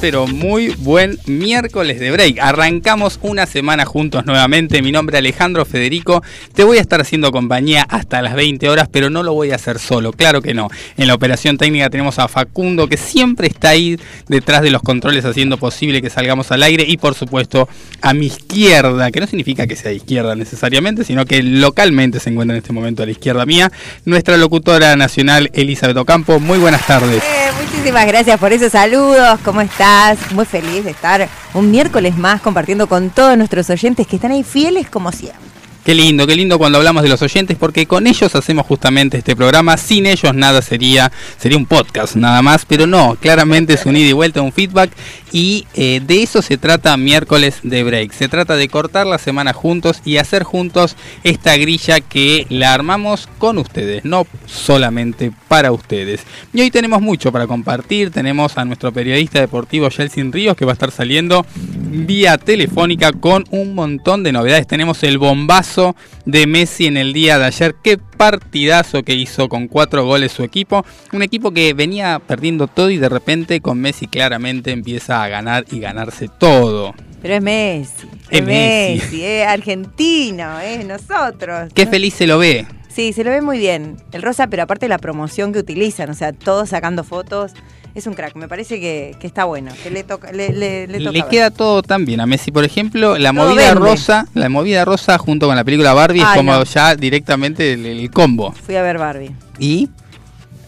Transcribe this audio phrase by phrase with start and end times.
[0.00, 2.38] Pero muy buen miércoles de break.
[2.40, 4.82] Arrancamos una semana juntos nuevamente.
[4.82, 6.22] Mi nombre es Alejandro Federico.
[6.54, 9.56] Te voy a estar haciendo compañía hasta las 20 horas, pero no lo voy a
[9.56, 10.68] hacer solo, claro que no.
[10.96, 13.98] En la operación técnica tenemos a Facundo, que siempre está ahí
[14.28, 16.84] detrás de los controles haciendo posible que salgamos al aire.
[16.86, 17.68] Y por supuesto,
[18.00, 22.56] a mi izquierda, que no significa que sea izquierda necesariamente, sino que localmente se encuentra
[22.56, 23.72] en este momento a la izquierda mía,
[24.04, 26.38] nuestra locutora nacional Elizabeth Ocampo.
[26.38, 27.22] Muy buenas tardes.
[27.22, 29.38] Eh, muchísimas gracias por esos saludos.
[29.44, 30.18] ¿Cómo estás?
[30.32, 34.42] Muy feliz de estar un miércoles más compartiendo con todos nuestros oyentes que están ahí
[34.42, 35.57] fieles como siempre.
[35.84, 39.34] Qué lindo, qué lindo cuando hablamos de los oyentes, porque con ellos hacemos justamente este
[39.34, 39.78] programa.
[39.78, 44.10] Sin ellos nada sería, sería un podcast nada más, pero no, claramente es un ida
[44.10, 44.90] y vuelta, un feedback.
[45.32, 48.12] Y eh, de eso se trata miércoles de break.
[48.12, 53.28] Se trata de cortar la semana juntos y hacer juntos esta grilla que la armamos
[53.38, 56.22] con ustedes, no solamente para ustedes.
[56.52, 58.10] Y hoy tenemos mucho para compartir.
[58.10, 63.44] Tenemos a nuestro periodista deportivo Jelsin Ríos que va a estar saliendo vía telefónica con
[63.50, 64.66] un montón de novedades.
[64.66, 65.77] Tenemos el bombazo
[66.24, 67.74] de Messi en el día de ayer.
[67.82, 70.84] Qué partidazo que hizo con cuatro goles su equipo.
[71.12, 75.64] Un equipo que venía perdiendo todo y de repente con Messi claramente empieza a ganar
[75.70, 76.94] y ganarse todo.
[77.22, 78.06] Pero es Messi.
[78.30, 81.72] Es, Messi, es argentino, es nosotros.
[81.74, 82.66] Qué feliz se lo ve.
[82.88, 83.96] Sí, se lo ve muy bien.
[84.12, 87.52] El rosa, pero aparte la promoción que utilizan, o sea, todos sacando fotos
[87.94, 88.34] es un crack.
[88.36, 90.52] Me parece que, está bueno, que le toca, le,
[90.86, 92.50] le, queda todo tan bien a Messi.
[92.50, 96.62] Por ejemplo, la movida rosa, la movida rosa junto con la película Barbie es como
[96.64, 98.52] ya directamente el, combo.
[98.52, 99.32] Fui a ver Barbie.
[99.58, 99.88] ¿Y?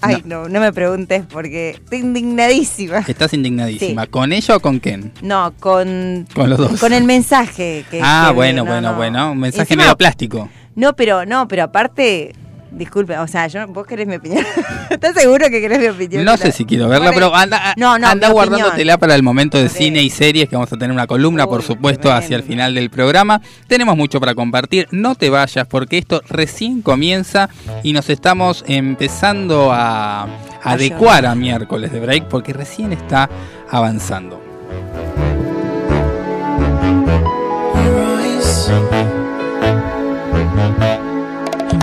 [0.02, 0.48] Ay, no.
[0.48, 3.04] no, me preguntes porque estoy indignadísima.
[3.06, 4.06] Estás indignadísima.
[4.06, 5.12] ¿Con ella o con quién?
[5.20, 6.27] No, con.
[6.34, 6.80] Con los dos.
[6.80, 7.84] Con el mensaje.
[7.90, 9.33] Que, ah, bueno, bueno, bueno.
[9.33, 10.48] Un mensaje medio plástico.
[10.74, 12.33] No, pero no, pero aparte
[12.73, 14.45] Disculpe, o sea, yo, vos querés mi opinión.
[14.91, 16.25] ¿Estás seguro que querés mi opinión?
[16.25, 19.69] No sé si quiero verla, pero anda, no, no, anda guardándotela para el momento de
[19.69, 22.91] cine y series, que vamos a tener una columna, por supuesto, hacia el final del
[22.91, 23.41] programa.
[23.67, 27.48] Tenemos mucho para compartir, no te vayas porque esto recién comienza
[27.83, 30.29] y nos estamos empezando a
[30.63, 33.29] adecuar a miércoles de break porque recién está
[33.69, 34.41] avanzando.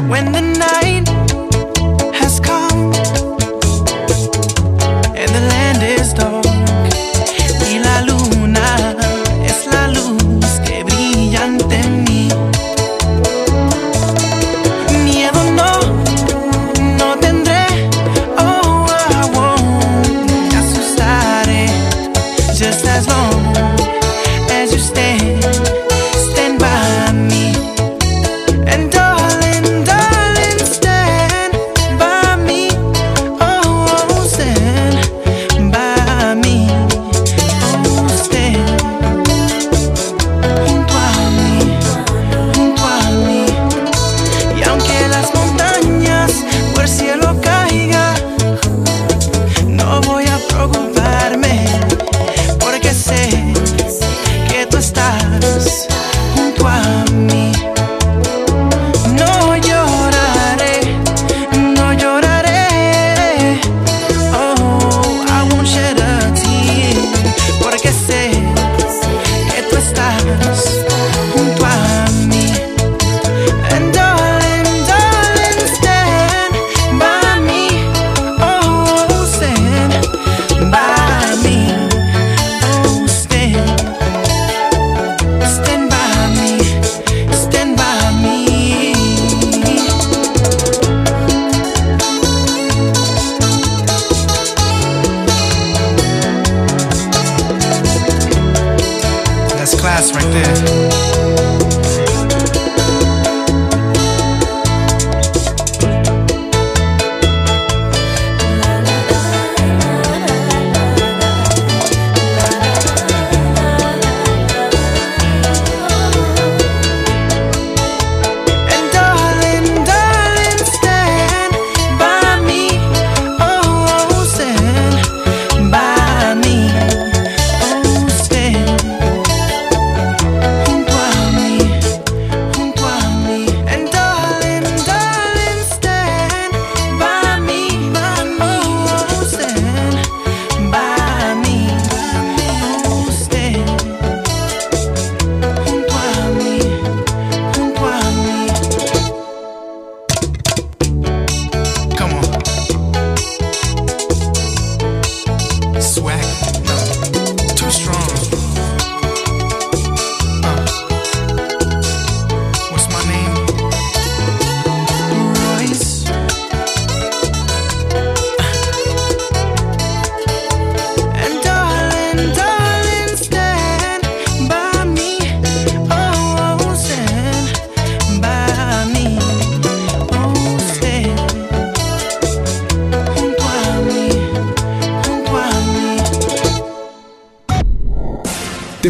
[0.10, 0.47] When the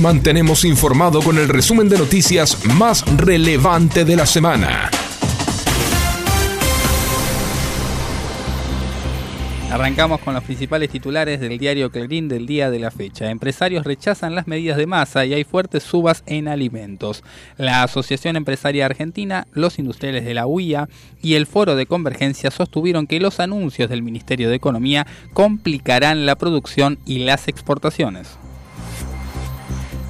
[0.08, 4.90] mantenemos informado con el resumen de noticias más relevante de la semana.
[9.70, 13.30] Arrancamos con los principales titulares del diario Clarín del día de la fecha.
[13.30, 17.22] Empresarios rechazan las medidas de masa y hay fuertes subas en alimentos.
[17.58, 20.88] La Asociación Empresaria Argentina, los industriales de la UIA
[21.22, 26.38] y el Foro de Convergencia sostuvieron que los anuncios del Ministerio de Economía complicarán la
[26.38, 28.38] producción y las exportaciones.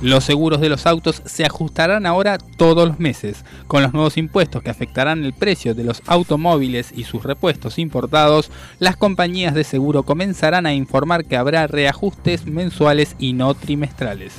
[0.02, 4.62] Los seguros de los autos se ajustarán ahora todos los meses, con los nuevos impuestos
[4.62, 10.04] que afectarán el precio de los automóviles y sus repuestos importados, las compañías de seguro
[10.04, 14.34] comenzarán a informar que habrá reajustes mensuales y no trimestrales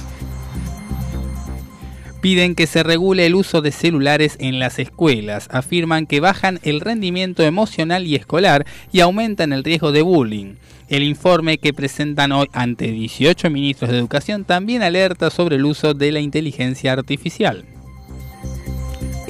[2.20, 5.48] piden que se regule el uso de celulares en las escuelas.
[5.50, 10.54] Afirman que bajan el rendimiento emocional y escolar y aumentan el riesgo de bullying.
[10.88, 15.94] El informe que presentan hoy ante 18 ministros de educación también alerta sobre el uso
[15.94, 17.64] de la inteligencia artificial.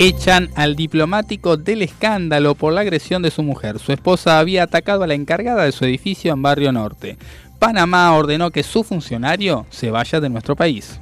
[0.01, 3.81] Echan al diplomático del escándalo por la agresión de su mujer.
[3.81, 7.19] Su esposa había atacado a la encargada de su edificio en Barrio Norte.
[7.59, 11.01] Panamá ordenó que su funcionario se vaya de nuestro país.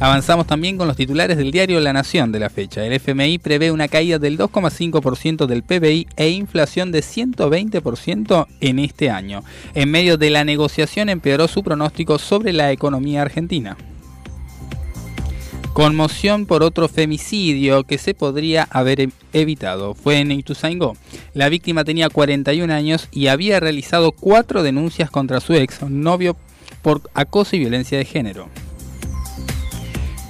[0.00, 2.84] Avanzamos también con los titulares del diario La Nación de la fecha.
[2.84, 9.10] El FMI prevé una caída del 2,5% del PBI e inflación de 120% en este
[9.10, 9.42] año.
[9.74, 13.76] En medio de la negociación empeoró su pronóstico sobre la economía argentina.
[15.72, 19.94] Conmoción por otro femicidio que se podría haber evitado.
[19.94, 20.96] Fue en Ituzaingó.
[21.34, 26.36] La víctima tenía 41 años y había realizado cuatro denuncias contra su ex novio
[26.82, 28.48] por acoso y violencia de género.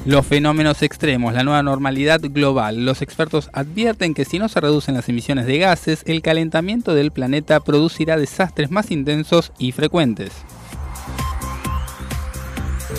[0.05, 2.85] Los fenómenos extremos, la nueva normalidad global.
[2.85, 7.11] Los expertos advierten que si no se reducen las emisiones de gases, el calentamiento del
[7.11, 10.33] planeta producirá desastres más intensos y frecuentes.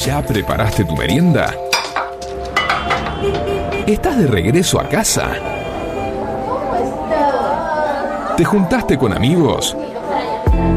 [0.05, 1.55] ¿Ya preparaste tu merienda?
[3.87, 5.31] ¿Estás de regreso a casa?
[8.37, 9.75] ¿Te juntaste con amigos?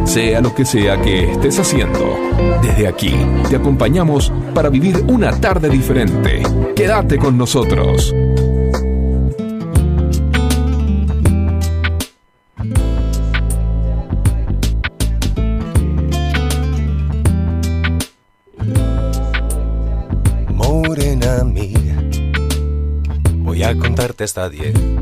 [0.05, 2.17] Sea lo que sea que estés haciendo,
[2.63, 3.15] desde aquí
[3.49, 6.43] te acompañamos para vivir una tarde diferente.
[6.75, 8.15] Quédate con nosotros.
[20.49, 22.03] Morena mía,
[23.39, 25.02] voy a contarte hasta 10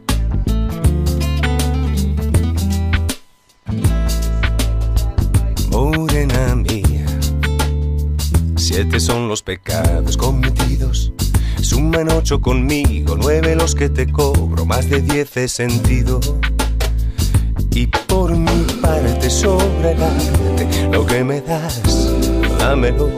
[8.73, 11.11] Siete son los pecados cometidos.
[11.61, 16.21] Suman ocho conmigo, nueve los que te cobro, más de diez he sentido.
[17.71, 21.81] Y por mi parte sobre el arte, lo que me das,
[22.59, 23.09] dámelo,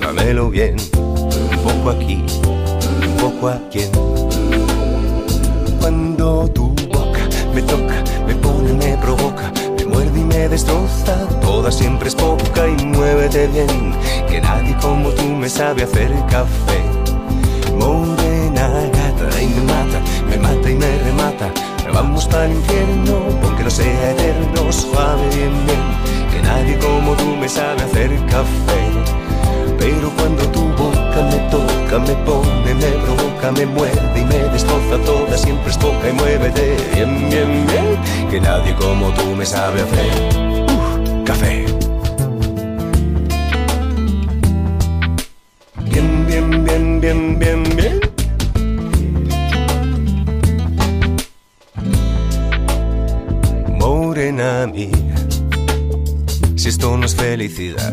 [0.00, 0.76] dámelo bien.
[0.96, 2.24] Un poco aquí,
[3.06, 3.80] un poco aquí.
[5.78, 7.20] Cuando tu boca
[7.54, 9.19] me toca, me pone, me provoca
[10.48, 11.28] destroza.
[11.40, 13.94] Toda siempre es poca y muévete bien,
[14.28, 16.80] que nadie como tú me sabe hacer café.
[17.76, 21.50] Morena gata y me mata, me mata y me remata.
[21.92, 27.36] Vamos para el infierno, aunque no sea eterno, suave bien bien, que nadie como tú
[27.36, 28.82] me sabe hacer café.
[29.78, 30.70] Pero cuando tu
[31.10, 35.78] boca me toca, me pone, me provoca, me muerde y me destroza toda, siempre es
[35.78, 40.10] poca y muévete bien, bien, bien, que nadie como tú me sabe hacer
[40.70, 41.66] uh, café.
[45.90, 48.00] Bien, bien, bien, bien, bien, bien.
[53.78, 55.16] Morena mía,
[56.56, 57.92] si esto no es felicidad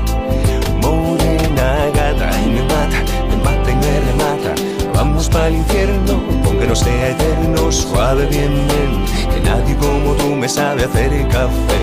[1.61, 4.55] morena gata y me mata, me mata y me remata.
[4.93, 5.63] Vamos para rico,
[7.71, 11.81] suave, bien, bien, que nadie como tú me sabe hacer café.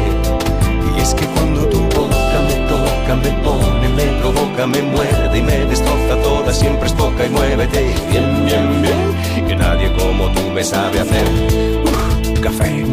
[0.96, 5.42] Y es que cuando tu boca me toca, me pone, me provoca, me muerde y
[5.42, 9.14] me destroza toda, siempre es poca y muévete bien, bien, bien,
[9.46, 11.26] que nadie como tú me sabe hacer
[12.42, 12.84] café.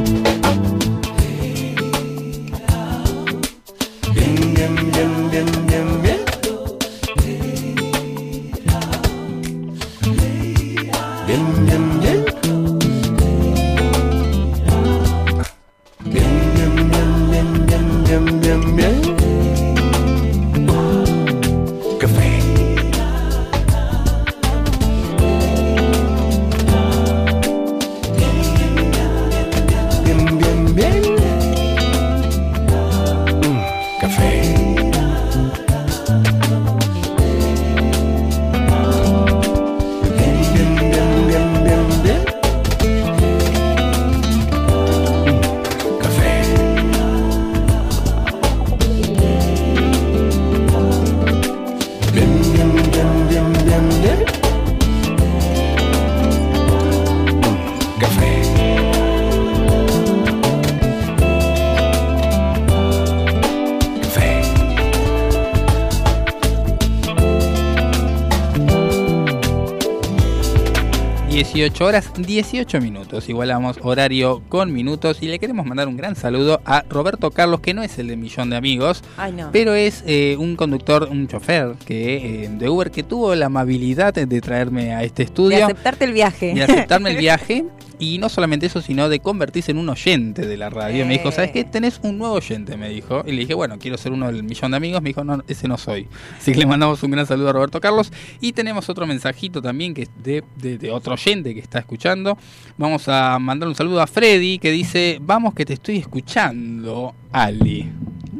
[71.66, 73.28] 18 horas 18 minutos.
[73.28, 77.74] Igualamos horario con minutos y le queremos mandar un gran saludo a Roberto Carlos, que
[77.74, 79.50] no es el de Millón de Amigos, Ay, no.
[79.52, 84.14] pero es eh, un conductor, un chofer que, eh, de Uber que tuvo la amabilidad
[84.14, 86.54] de traerme a este De estudio aceptarte el viaje.
[86.54, 87.66] de aceptarme el viaje.
[88.00, 91.06] Y no solamente eso, sino de convertirse en un oyente de la radio.
[91.06, 91.62] Me dijo, ¿sabes qué?
[91.62, 91.68] Eh.
[91.72, 93.24] Tenés un nuevo oyente, me dijo.
[93.26, 95.02] Y le dije, bueno, quiero ser uno del millón de amigos.
[95.02, 96.08] Me dijo, no, ese no soy.
[96.38, 98.12] Así que le mandamos un gran saludo a Roberto Carlos.
[98.42, 102.38] Y tenemos otro mensajito también que es de, de- de otro oyente que está escuchando.
[102.78, 107.90] Vamos a mandar un saludo a Freddy que dice, vamos que te estoy escuchando, Ali.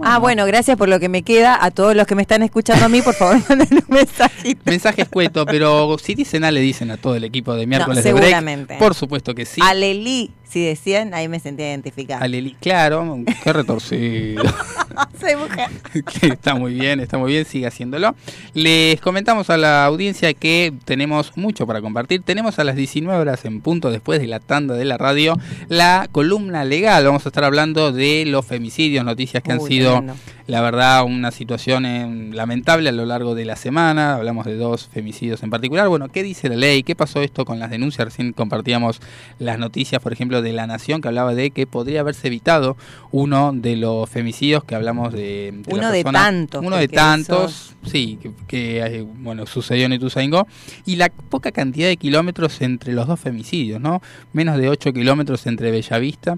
[0.04, 1.64] Ah, bueno, gracias por lo que me queda.
[1.64, 4.62] A todos los que me están escuchando a mí, por favor, manden un mensajito.
[4.66, 8.10] Mensaje escueto, pero si dicen A, le dicen a todo el equipo de miércoles de
[8.10, 8.66] seguramente.
[8.66, 8.80] break.
[8.80, 9.62] Por supuesto que sí.
[9.64, 12.24] Alelí, si decían, ahí me sentía identificada.
[12.24, 14.44] Aleli, claro, qué retorcido.
[15.20, 15.70] Soy mujer.
[16.22, 18.16] está muy bien, está muy bien, sigue haciéndolo.
[18.54, 22.22] Les comentamos a la audiencia que tenemos mucho para compartir.
[22.22, 25.38] Tenemos a las 19 horas en punto, después de la tanda de la radio,
[25.68, 27.06] la columna legal.
[27.06, 30.04] Vamos a estar hablando de los femicidios, noticias que han sido.
[30.48, 34.16] La verdad, una situación eh, lamentable a lo largo de la semana.
[34.16, 35.88] Hablamos de dos femicidios en particular.
[35.88, 36.84] Bueno, ¿qué dice la ley?
[36.84, 38.06] ¿Qué pasó esto con las denuncias?
[38.06, 39.02] Recién compartíamos
[39.40, 42.78] las noticias, por ejemplo, de La Nación, que hablaba de que podría haberse evitado
[43.12, 45.52] uno de los femicidios que hablamos de...
[45.52, 49.94] de la Uno de tantos, Uno de tantos, sí, que, que, eh, bueno, sucedió en
[49.94, 50.48] Ituzaingó.
[50.86, 54.02] Y la poca cantidad de kilómetros entre los dos femicidios, ¿no?
[54.32, 56.38] Menos de 8 kilómetros entre Bellavista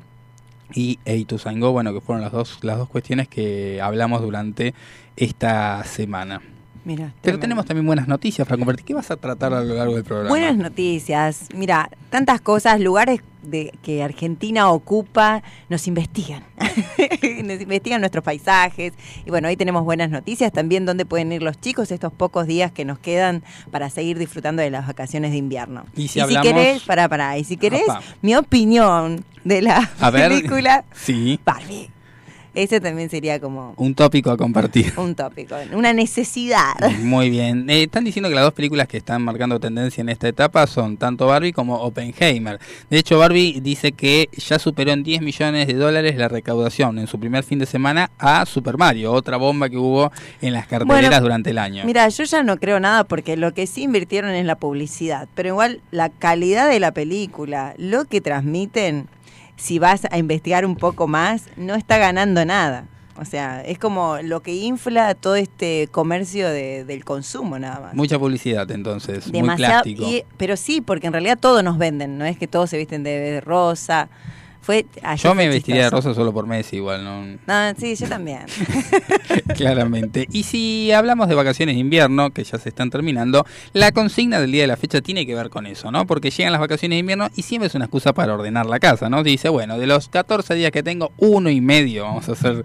[0.74, 4.74] y e Ituzaingó, bueno, que fueron las dos, las dos cuestiones que hablamos durante
[5.16, 6.42] esta semana.
[6.86, 8.86] Mira, Pero tenemos también buenas noticias para compartir.
[8.86, 10.30] ¿Qué vas a tratar a lo largo del programa?
[10.30, 11.48] Buenas noticias.
[11.56, 16.44] Mira, tantas cosas, lugares de que Argentina ocupa, nos investigan.
[17.44, 18.94] nos investigan nuestros paisajes.
[19.26, 22.72] Y bueno, hoy tenemos buenas noticias también dónde pueden ir los chicos estos pocos días
[22.72, 25.86] que nos quedan para seguir disfrutando de las vacaciones de invierno.
[25.96, 27.84] Y si hablamos- querés, para, para, y si querés,
[28.22, 30.30] mi opinión de la A ver.
[30.30, 31.90] película Sí, Barbie.
[32.58, 34.92] Ese también sería como un tópico a compartir.
[34.98, 36.74] un tópico, una necesidad.
[37.02, 37.70] Muy bien.
[37.70, 40.98] Eh, están diciendo que las dos películas que están marcando tendencia en esta etapa son
[40.98, 42.60] tanto Barbie como Oppenheimer.
[42.90, 47.06] De hecho, Barbie dice que ya superó en 10 millones de dólares la recaudación en
[47.06, 50.12] su primer fin de semana a Super Mario, otra bomba que hubo
[50.42, 51.84] en las carteleras Bueno, durante el año.
[51.86, 55.50] Mira, yo ya no creo nada porque lo que sí invirtieron es la publicidad, pero
[55.50, 59.08] igual la calidad de la película, lo que transmiten,
[59.58, 62.86] si vas a investigar un poco más, no está ganando nada.
[63.20, 67.96] O sea, es como lo que infla todo este comercio de- del consumo nada más.
[67.96, 70.04] Mucha publicidad entonces, muy Demasiado, plástico.
[70.08, 73.02] y- pero sí, porque en realidad todos nos venden, no es que todos se visten
[73.02, 74.08] de, de rosa.
[74.68, 77.24] Fue, ayer Yo me vestiría de rosa solo por Messi igual, ¿no?
[77.24, 78.42] No, sí, yo también.
[79.56, 80.28] Claramente.
[80.30, 84.52] Y si hablamos de vacaciones de invierno, que ya se están terminando, la consigna del
[84.52, 86.06] día de la fecha tiene que ver con eso, ¿no?
[86.06, 89.10] Porque llegan las vacaciones de invierno y siempre es una excusa para ordenar la casa,
[89.10, 89.24] ¿no?
[89.24, 92.64] Dice, bueno, de los 14 días que tengo, uno y medio, vamos a ser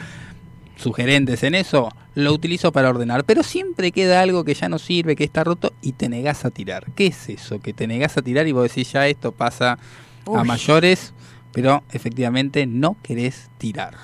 [0.75, 3.23] sugerentes en eso, lo utilizo para ordenar.
[3.23, 6.51] Pero siempre queda algo que ya no sirve, que está roto y te negás a
[6.51, 6.87] tirar.
[6.97, 7.61] ¿Qué es eso?
[7.61, 9.79] Que te negás a tirar y vos decís, ya esto pasa
[10.27, 11.15] a mayores.
[11.53, 13.95] Pero efectivamente no querés tirar.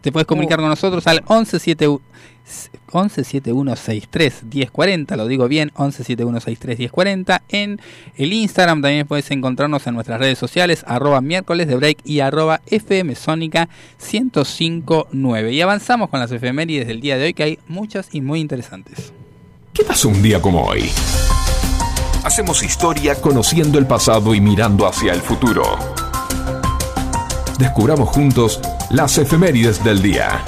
[0.00, 2.00] Te puedes comunicar con nosotros al 1171
[2.92, 7.42] 117163 1040, lo digo bien, 117163 1040.
[7.48, 7.80] En
[8.16, 12.60] el Instagram también puedes encontrarnos en nuestras redes sociales, arroba miércoles de break y arroba
[12.66, 15.52] FM Sónica 1059.
[15.52, 19.12] Y avanzamos con las efemérides del día de hoy, que hay muchas y muy interesantes.
[19.72, 20.88] ¿Qué pasó un día como hoy?
[22.24, 26.05] Hacemos historia conociendo el pasado y mirando hacia el futuro.
[27.58, 28.60] Descubramos juntos
[28.90, 30.42] las efemérides del día.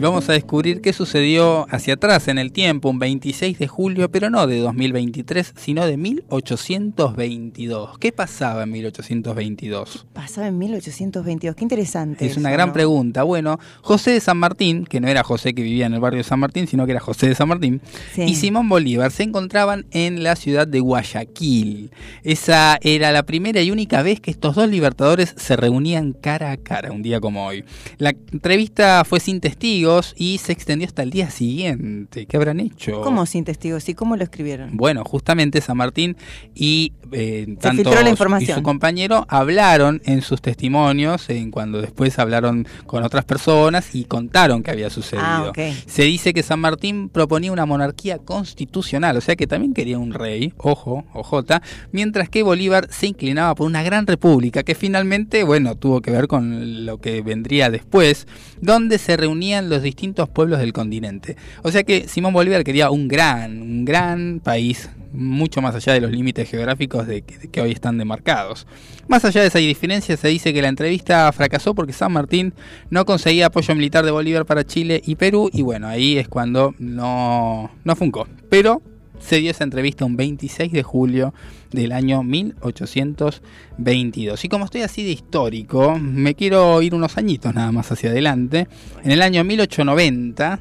[0.00, 4.10] Y vamos a descubrir qué sucedió hacia atrás en el tiempo, un 26 de julio,
[4.10, 7.98] pero no de 2023, sino de 1822.
[7.98, 10.06] ¿Qué pasaba en 1822?
[10.14, 12.24] Pasaba en 1822, qué interesante.
[12.24, 12.72] Es una gran ¿no?
[12.72, 13.24] pregunta.
[13.24, 16.24] Bueno, José de San Martín, que no era José que vivía en el barrio de
[16.24, 17.82] San Martín, sino que era José de San Martín,
[18.14, 18.22] Sí.
[18.22, 21.90] y Simón Bolívar se encontraban en la ciudad de Guayaquil.
[22.22, 26.56] Esa era la primera y única vez que estos dos libertadores se reunían cara a
[26.56, 27.66] cara, un día como hoy.
[27.98, 32.26] La entrevista fue sin testigos y se extendió hasta el día siguiente.
[32.26, 33.00] ¿Qué habrán hecho?
[33.02, 33.88] ¿Cómo sin testigos?
[33.88, 34.76] ¿Y cómo lo escribieron?
[34.76, 36.16] Bueno, justamente San Martín
[36.54, 38.50] y eh, tanto su- información.
[38.50, 44.04] y su compañero hablaron en sus testimonios, en cuando después hablaron con otras personas y
[44.04, 45.52] contaron que había sucedido.
[45.56, 45.72] Ah.
[45.86, 50.12] Se dice que San Martín proponía una monarquía constitucional, o sea que también quería un
[50.12, 55.76] rey, ojo, ojota, mientras que Bolívar se inclinaba por una gran república que finalmente, bueno,
[55.76, 58.26] tuvo que ver con lo que vendría después,
[58.60, 61.36] donde se reunían los distintos pueblos del continente.
[61.62, 66.00] O sea que Simón Bolívar quería un gran, un gran país, mucho más allá de
[66.00, 68.66] los límites geográficos de que, hoy están demarcados.
[69.08, 72.52] Más allá de esa diferencia, se dice que la entrevista fracasó porque San Martín
[72.90, 76.74] no conseguía apoyo militar de Bolívar para Chile y Perú, y bueno, ahí es cuando
[76.78, 78.28] no, no funcó.
[78.48, 78.82] Pero
[79.20, 81.34] se dio esa entrevista un 26 de julio
[81.70, 84.44] del año 1822.
[84.44, 88.68] Y como estoy así de histórico, me quiero ir unos añitos nada más hacia adelante.
[89.04, 90.58] En el año 1890,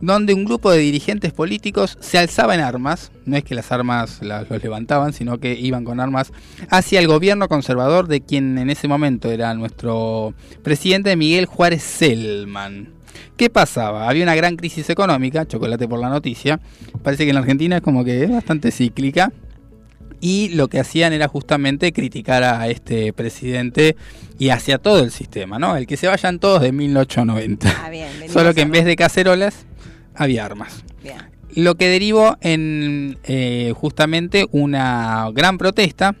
[0.00, 4.22] donde un grupo de dirigentes políticos se alzaba en armas, no es que las armas
[4.22, 6.32] las, los levantaban, sino que iban con armas
[6.70, 12.95] hacia el gobierno conservador de quien en ese momento era nuestro presidente Miguel Juárez Selman.
[13.36, 14.08] ¿Qué pasaba?
[14.08, 16.60] Había una gran crisis económica, chocolate por la noticia.
[17.02, 19.32] Parece que en la Argentina es como que es bastante cíclica.
[20.20, 23.96] Y lo que hacían era justamente criticar a este presidente
[24.38, 25.76] y hacia todo el sistema, ¿no?
[25.76, 27.74] El que se vayan todos de 1890.
[27.84, 28.08] Ah, bien.
[28.28, 29.66] Solo que en vez de cacerolas
[30.14, 30.84] había armas.
[31.02, 31.18] Bien.
[31.54, 36.16] Lo que derivó en eh, justamente una gran protesta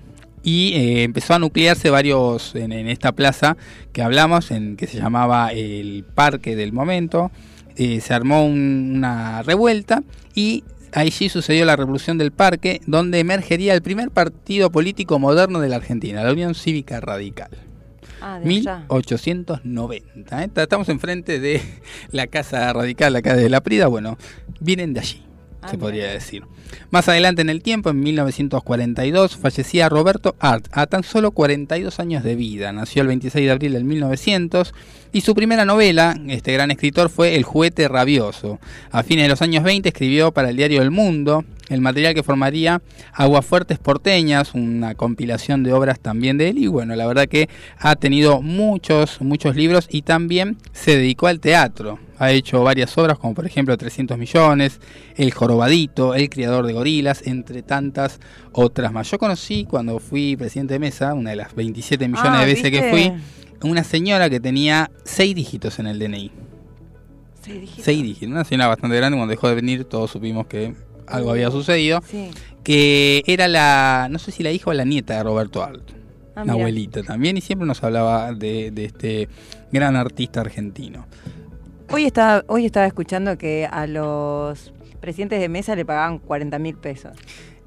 [0.46, 3.56] y eh, empezó a nuclearse varios en, en esta plaza
[3.92, 7.32] que hablamos, en que se llamaba el Parque del Momento.
[7.76, 10.04] Eh, se armó un- una revuelta
[10.36, 15.68] y allí sucedió la revolución del parque, donde emergería el primer partido político moderno de
[15.68, 17.50] la Argentina, la Unión Cívica Radical.
[18.22, 18.86] Ah, de allá.
[18.88, 20.42] 1890.
[20.44, 20.50] ¿eh?
[20.56, 21.60] Estamos enfrente de
[22.12, 23.88] la Casa Radical acá de La Prida.
[23.88, 24.16] Bueno,
[24.60, 25.22] vienen de allí,
[25.66, 25.84] Ah, se mira.
[25.84, 26.44] podría decir.
[26.90, 32.24] Más adelante en el tiempo, en 1942, fallecía Roberto Art a tan solo 42 años
[32.24, 32.72] de vida.
[32.72, 34.74] Nació el 26 de abril del 1900
[35.12, 38.58] y su primera novela, este gran escritor, fue El juguete rabioso.
[38.90, 42.22] A fines de los años 20 escribió para el diario El Mundo el material que
[42.22, 42.80] formaría
[43.12, 46.58] Aguafuertes Porteñas, una compilación de obras también de él.
[46.58, 47.48] Y bueno, la verdad que
[47.78, 51.98] ha tenido muchos, muchos libros y también se dedicó al teatro.
[52.18, 54.80] Ha hecho varias obras como por ejemplo 300 millones,
[55.16, 58.20] El Jorobadito, El Criador de Gorilas, entre tantas
[58.52, 59.10] otras más.
[59.10, 62.70] Yo conocí cuando fui presidente de mesa, una de las 27 millones Ah, de veces
[62.70, 63.12] que fui,
[63.68, 66.30] una señora que tenía seis dígitos en el DNI.
[67.42, 67.84] Seis dígitos.
[67.84, 70.74] Seis dígitos, una señora bastante grande, cuando dejó de venir todos supimos que
[71.06, 72.30] algo había sucedido, Sí.
[72.64, 75.92] que era la, no sé si la hija o la nieta de Roberto Alto,
[76.34, 76.54] Ah, una mira.
[76.54, 79.28] abuelita también, y siempre nos hablaba de, de este
[79.70, 81.06] gran artista argentino.
[81.90, 86.76] Hoy estaba, hoy estaba escuchando que a los presidentes de mesa le pagaban 40 mil
[86.76, 87.12] pesos.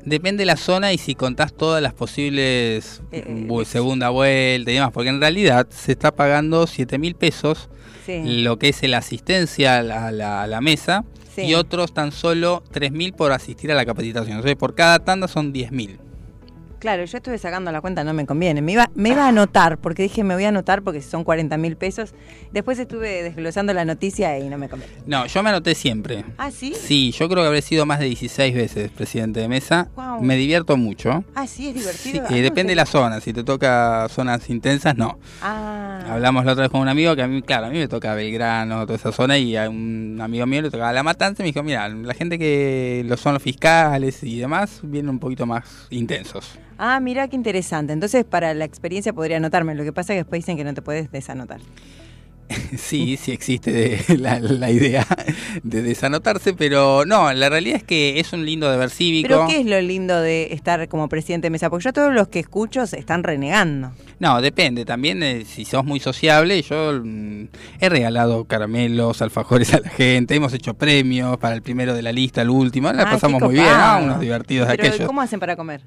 [0.04, 4.72] Depende de la zona y si contás todas las posibles Eh, eh, bu- segunda vuelta
[4.72, 7.70] y demás, porque en realidad se está pagando 7 mil pesos
[8.06, 8.22] Sí.
[8.44, 11.04] lo que es la asistencia a la, mesa
[11.36, 11.42] Sí.
[11.44, 14.40] y otros tan solo 3 mil por asistir a la capacitación.
[14.40, 16.00] O sea, por cada tanda son 10 mil.
[16.80, 18.62] Claro, yo estuve sacando la cuenta, no me conviene.
[18.62, 21.58] Me iba, me iba a anotar, porque dije, me voy a anotar porque son 40
[21.58, 22.14] mil pesos.
[22.54, 24.94] Después estuve desglosando la noticia y no me conviene.
[25.06, 26.24] No, yo me anoté siempre.
[26.38, 26.74] ¿Ah, sí?
[26.74, 29.90] Sí, yo creo que habré sido más de 16 veces presidente de mesa.
[29.94, 30.22] Guau.
[30.22, 31.26] Me divierto mucho.
[31.36, 31.80] Ah, sí, es Sí,
[32.12, 32.24] divertido.
[32.24, 33.20] eh, Ah, no depende de la zona.
[33.20, 35.20] Si te toca zonas intensas, no.
[35.42, 37.88] Ah, Hablamos la otra vez con un amigo que a mí, claro, a mí me
[37.90, 41.48] toca Belgrano, toda esa zona, y a un amigo mío le tocaba La Matanza y
[41.48, 45.46] me dijo, mira, la gente que lo son los fiscales y demás vienen un poquito
[45.46, 46.58] más intensos.
[46.80, 47.94] Ah, mira qué interesante.
[47.94, 49.76] Entonces, para la experiencia podría anotarme.
[49.76, 51.60] Lo que pasa es que después dicen que no te puedes desanotar.
[52.78, 55.06] Sí, sí existe la, la idea
[55.62, 59.28] de desanotarse, pero no, la realidad es que es un lindo deber cívico.
[59.28, 61.70] Pero ¿qué es lo lindo de estar como presidente de mesa?
[61.70, 63.92] Porque yo todos los que escucho se están renegando.
[64.18, 64.84] No, depende.
[64.84, 67.44] También eh, si sos muy sociable, yo mm,
[67.82, 72.12] he regalado caramelos, alfajores a la gente, hemos hecho premios para el primero de la
[72.12, 72.92] lista, el último.
[72.92, 74.04] La Ah, pasamos muy bien, ¿no?
[74.06, 75.08] Unos divertidos de Pero aquellos.
[75.08, 75.82] ¿cómo hacen para comer?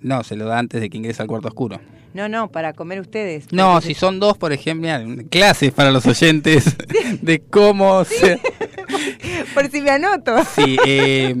[0.00, 1.80] No, se lo da antes de que ingrese al cuarto oscuro.
[2.12, 3.52] No, no, para comer ustedes.
[3.52, 4.90] No, si son dos, por ejemplo,
[5.30, 6.76] clases para los oyentes
[7.22, 8.40] de cómo se...
[9.54, 10.36] Por si me anoto.
[10.44, 11.34] Sí, eh,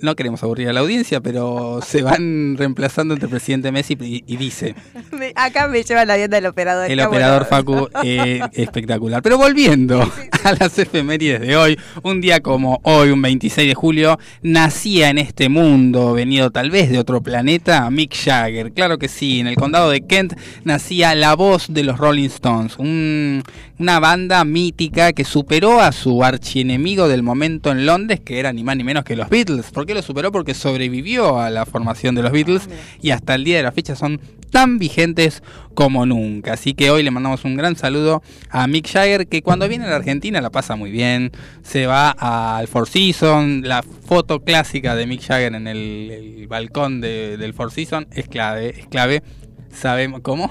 [0.00, 4.36] no queremos aburrir a la audiencia, pero se van reemplazando entre presidente Messi y, y
[4.36, 4.74] dice
[5.12, 6.90] Me- Acá me lleva la vianda del operador.
[6.90, 7.46] el operador.
[7.46, 9.22] Facu eh, espectacular.
[9.22, 10.00] Pero volviendo
[10.44, 15.18] a las efemérides de hoy, un día como hoy, un 26 de julio, nacía en
[15.18, 18.72] este mundo, venido tal vez de otro planeta, Mick Jagger.
[18.72, 20.34] Claro que sí, en el condado de Kent
[20.64, 23.42] nacía la voz de los Rolling Stones, un-
[23.78, 28.64] una banda mítica que superó a su archienemigo del momento en Londres, que era ni
[28.64, 29.70] más ni menos que los Beatles.
[29.70, 30.32] ¿Por qué lo superó?
[30.32, 32.68] Porque sobrevivió a la formación de los Beatles
[33.00, 35.42] y hasta el día de la fecha son tan vigentes
[35.74, 36.54] como nunca.
[36.54, 39.90] Así que hoy le mandamos un gran saludo a Mick Jagger, que cuando viene a
[39.90, 41.30] la Argentina la pasa muy bien.
[41.62, 47.00] Se va al Four Seasons, la foto clásica de Mick Jagger en el, el balcón
[47.00, 49.22] de- del Four Seasons es clave, es clave.
[49.70, 50.50] Sabemos cómo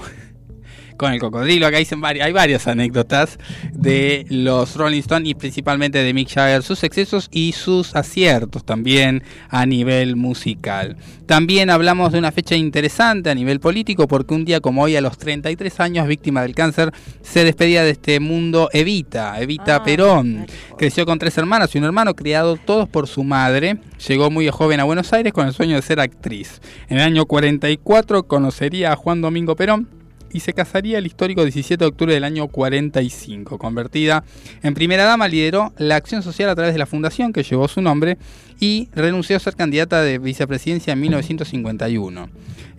[0.98, 1.66] con el cocodrilo.
[1.66, 3.38] Acá dicen varias, hay varias anécdotas
[3.72, 9.22] de los Rolling Stones y principalmente de Mick Jagger, sus excesos y sus aciertos también
[9.48, 10.96] a nivel musical.
[11.24, 15.00] También hablamos de una fecha interesante a nivel político porque un día como hoy a
[15.00, 20.46] los 33 años, víctima del cáncer, se despedía de este mundo Evita, Evita Ah, Perón.
[20.76, 23.78] Creció con tres hermanas y un hermano, criado todos por su madre.
[24.08, 26.60] Llegó muy joven a Buenos Aires con el sueño de ser actriz.
[26.88, 29.97] En el año 44 conocería a Juan Domingo Perón
[30.32, 33.58] y se casaría el histórico 17 de octubre del año 45.
[33.58, 34.24] Convertida
[34.62, 37.80] en primera dama, lideró la acción social a través de la fundación que llevó su
[37.80, 38.18] nombre
[38.60, 42.28] y renunció a ser candidata de vicepresidencia en 1951.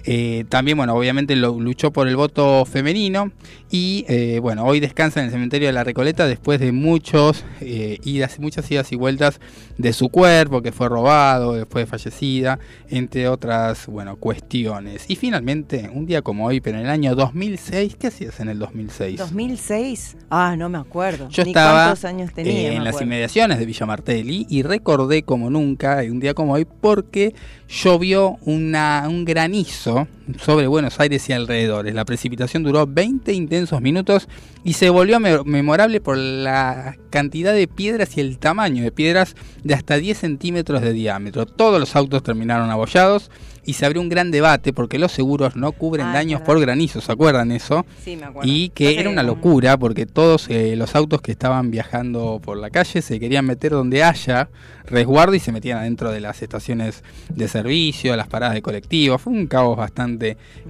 [0.05, 3.31] Eh, también, bueno, obviamente lo, luchó por el voto femenino
[3.69, 7.99] y, eh, bueno, hoy descansa en el cementerio de la Recoleta después de muchos eh,
[8.03, 9.39] idas, muchas idas y vueltas
[9.77, 12.59] de su cuerpo que fue robado, después de fallecida,
[12.89, 15.05] entre otras, bueno, cuestiones.
[15.09, 18.59] Y finalmente, un día como hoy, pero en el año 2006, ¿qué hacías en el
[18.59, 19.19] 2006?
[19.19, 20.15] ¿2006?
[20.29, 21.29] Ah, no me acuerdo.
[21.29, 22.53] Yo Ni estaba cuántos años tenía.
[22.53, 26.65] eh, en las inmediaciones de Villa Martelli y recordé como nunca, un día como hoy,
[26.65, 27.33] porque
[27.67, 31.93] llovió una, un granizo eso sobre Buenos Aires y alrededores.
[31.95, 34.27] La precipitación duró 20 intensos minutos
[34.63, 39.35] y se volvió me- memorable por la cantidad de piedras y el tamaño de piedras
[39.63, 41.45] de hasta 10 centímetros de diámetro.
[41.45, 43.31] Todos los autos terminaron abollados
[43.65, 47.01] y se abrió un gran debate porque los seguros no cubren Ah, daños por granizo,
[47.01, 47.85] ¿se acuerdan eso?
[48.03, 48.49] Sí, me acuerdo.
[48.51, 52.69] Y que era una locura porque todos eh, los autos que estaban viajando por la
[52.71, 54.49] calle se querían meter donde haya
[54.85, 59.21] resguardo y se metían adentro de las estaciones de servicio, las paradas de colectivos.
[59.21, 60.18] Fue un caos bastante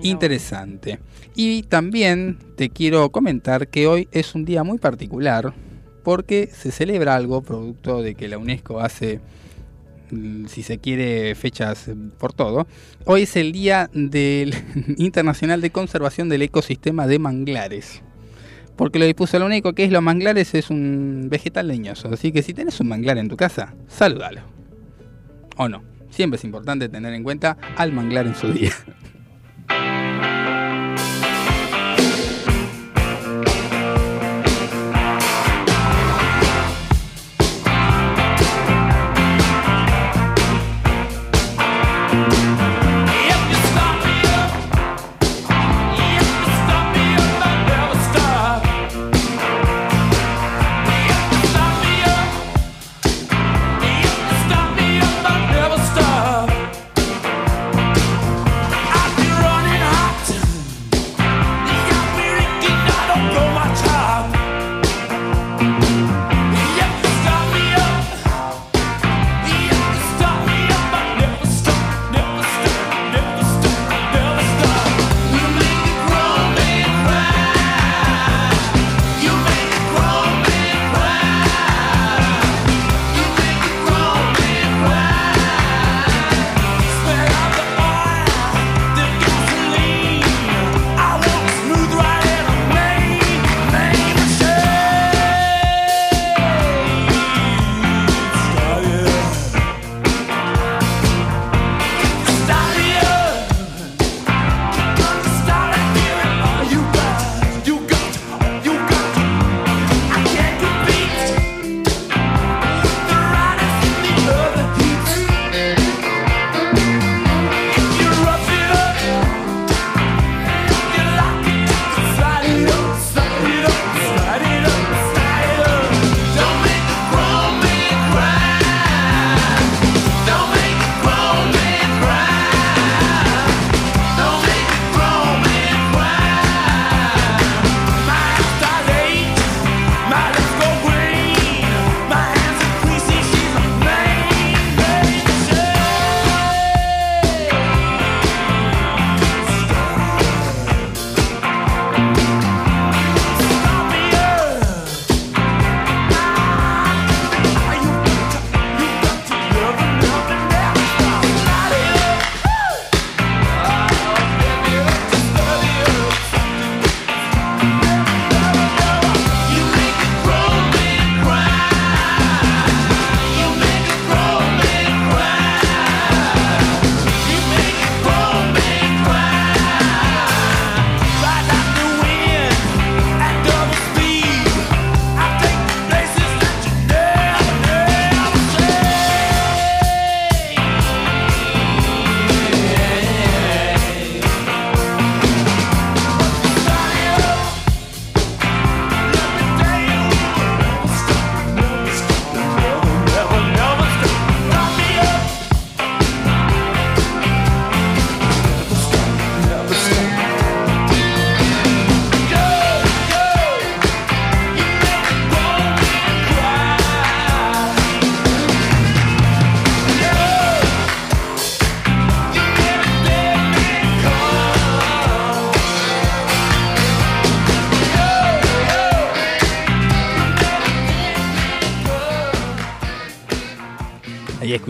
[0.01, 0.99] interesante.
[1.35, 5.53] Y también te quiero comentar que hoy es un día muy particular
[6.03, 9.19] porque se celebra algo producto de que la UNESCO hace
[10.11, 12.67] mm, si se quiere, fechas por todo.
[13.05, 14.55] Hoy es el Día del
[14.97, 18.01] Internacional de Conservación del Ecosistema de Manglares.
[18.75, 22.13] Porque lo dispuso la único que es los manglares es un vegetal leñoso.
[22.13, 24.39] Así que si tenés un manglar en tu casa, salúdalo.
[25.57, 25.83] O no.
[26.09, 28.71] Siempre es importante tener en cuenta al manglar en su día.
[29.69, 30.28] Thank you.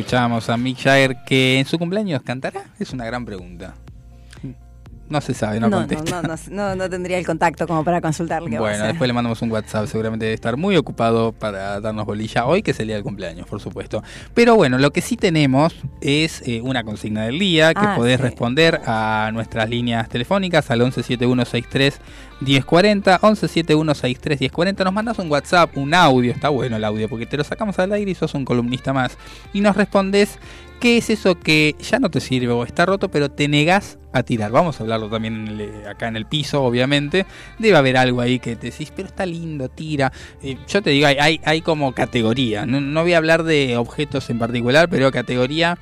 [0.10, 2.64] Escuchábamos a Mick Jagger que en su cumpleaños cantará.
[2.80, 3.76] Es una gran pregunta.
[5.10, 6.22] No se sabe, no, No, no, contesta.
[6.22, 8.50] no, no, no, no tendría el contacto como para consultarle.
[8.52, 12.46] qué Bueno, después le mandamos un WhatsApp, seguramente debe estar muy ocupado para darnos bolilla
[12.46, 14.04] hoy, que es el día del cumpleaños, por supuesto.
[14.34, 18.18] Pero bueno, lo que sí tenemos es eh, una consigna del día, que Ah, podés
[18.18, 18.24] sí.
[18.24, 22.00] responder a nuestras líneas telefónicas al 117163
[22.42, 24.84] 1040, 117163 1040.
[24.84, 27.92] Nos mandas un WhatsApp, un audio, está bueno el audio, porque te lo sacamos al
[27.94, 29.18] aire y sos un columnista más.
[29.54, 30.38] Y nos respondes
[30.80, 34.24] qué es eso que ya no te sirve o está roto, pero te negás a
[34.24, 34.52] tirar.
[34.52, 37.26] Vamos a hablarlo también en el, eh, acá en el piso, obviamente.
[37.60, 40.12] Debe haber algo ahí que te decís, pero está lindo, tira.
[40.42, 42.66] Eh, yo te digo, hay, hay, hay como categoría.
[42.66, 45.78] No, no voy a hablar de objetos en particular, pero categoría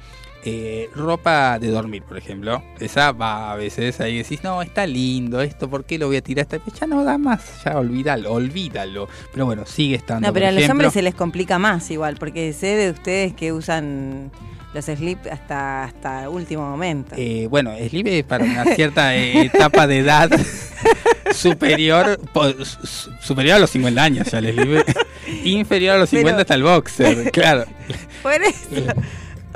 [0.50, 2.64] eh, ropa de dormir, por ejemplo.
[2.80, 6.22] Esa va a veces ahí decís, no, está lindo esto, ¿por qué lo voy a
[6.22, 6.48] tirar?
[6.50, 6.62] Esta?
[6.80, 9.10] Ya no da más, ya olvídalo, olvídalo.
[9.34, 10.26] Pero bueno, sigue estando.
[10.26, 13.34] No, pero por a los hombres se les complica más igual, porque sé de ustedes
[13.34, 14.32] que usan
[14.74, 17.16] los slip hasta hasta último momento.
[17.18, 20.30] Eh, bueno, Slip es para una cierta eh, etapa de edad
[21.34, 22.54] superior po-
[23.22, 24.84] superior a los 50 años ya el.
[25.44, 27.66] Inferior a los 50 Pero- está el boxer, claro.
[28.24, 28.94] Por eso.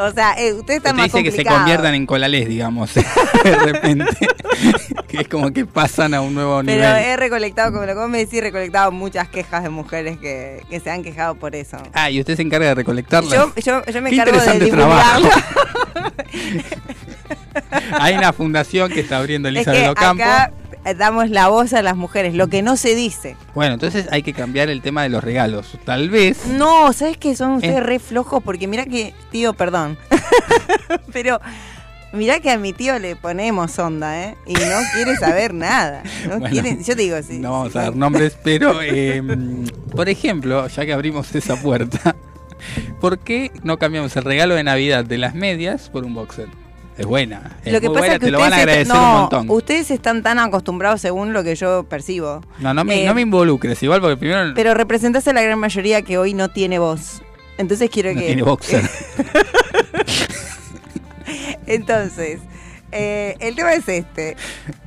[0.06, 2.94] O sea, eh, ustedes están Usted más dice que se conviertan en colales, digamos,
[3.44, 4.06] de repente.
[5.08, 7.04] que es como que pasan a un nuevo Pero nivel.
[7.04, 10.90] he recolectado, como lo me decís, he recolectado muchas quejas de mujeres que, que se
[10.90, 11.78] han quejado por eso.
[11.94, 13.32] Ah, y usted se encarga de recolectarlas.
[13.34, 15.30] Yo, yo, yo me Qué encargo de divulgarlo.
[18.00, 20.24] Hay una fundación que está abriendo Es que de Ocampo.
[20.24, 20.52] acá
[20.98, 23.36] damos la voz a las mujeres, lo que no se dice.
[23.54, 25.78] Bueno, entonces hay que cambiar el tema de los regalos.
[25.86, 26.46] Tal vez.
[26.48, 27.36] No, ¿sabes qué?
[27.36, 27.82] Son ustedes Eh.
[27.82, 29.98] re flojos porque mira que, tío, perdón.
[31.14, 31.40] Pero
[32.14, 34.36] mira que a mi tío le ponemos onda, ¿eh?
[34.46, 36.04] Y no quiere saber nada.
[36.28, 37.40] No Bueno, quiere, yo te digo, sí.
[37.40, 39.22] no vamos sí, a dar nombres, pero eh,
[39.96, 42.16] por ejemplo, ya que abrimos esa puerta,
[43.00, 46.48] ¿por qué no cambiamos el regalo de Navidad de las medias por un boxer?
[47.02, 47.58] Es buena.
[47.64, 49.14] Es Lo que muy pasa buena, es que te lo van a ustedes, agradecer no,
[49.16, 49.50] un montón.
[49.50, 52.42] ustedes están tan acostumbrados según lo que yo percibo.
[52.60, 55.60] No, no me, eh, no me involucres, igual porque primero Pero representás a la gran
[55.60, 57.22] mayoría que hoy no tiene voz.
[57.58, 58.26] Entonces quiero no que...
[58.28, 58.84] tiene boxer.
[61.68, 62.40] Entonces,
[62.92, 64.36] eh, el tema es este.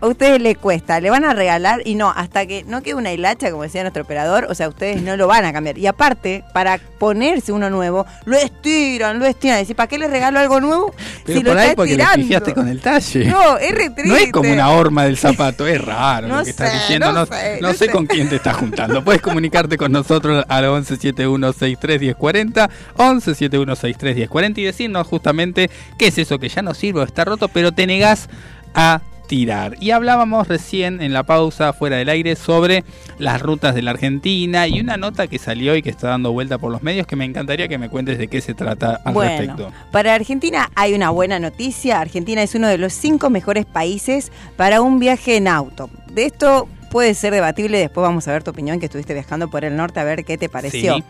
[0.01, 3.13] A ustedes les cuesta, le van a regalar y no, hasta que no quede una
[3.13, 5.79] hilacha, como decía nuestro operador, o sea, ustedes no lo van a cambiar.
[5.79, 9.59] Y aparte, para ponerse uno nuevo, lo estiran, lo estiran.
[9.59, 10.95] Decir, ¿para qué le regalo algo nuevo?
[11.25, 13.25] Pero si por lo ahí porque le pifiaste con el talle.
[13.27, 16.51] No, es re No es como una horma del zapato, es raro No lo que
[16.51, 17.13] estás sé, diciendo.
[17.13, 17.91] no No, sé, no no sé sé.
[17.91, 19.03] con quién te estás juntando.
[19.05, 26.63] Puedes comunicarte con nosotros al 1171631040, 1171631040 y decirnos justamente qué es eso que ya
[26.63, 28.29] no sirve o está roto, pero te negás
[28.75, 29.77] a tirar.
[29.81, 32.85] Y hablábamos recién en la pausa fuera del aire sobre
[33.19, 36.59] las rutas de la Argentina y una nota que salió y que está dando vuelta
[36.59, 39.31] por los medios que me encantaría que me cuentes de qué se trata al Bueno,
[39.39, 39.73] respecto.
[39.91, 42.01] para Argentina hay una buena noticia.
[42.01, 45.89] Argentina es uno de los cinco mejores países para un viaje en auto.
[46.13, 49.65] De esto puede ser debatible, después vamos a ver tu opinión, que estuviste viajando por
[49.65, 50.97] el norte, a ver qué te pareció.
[50.97, 51.05] Sí.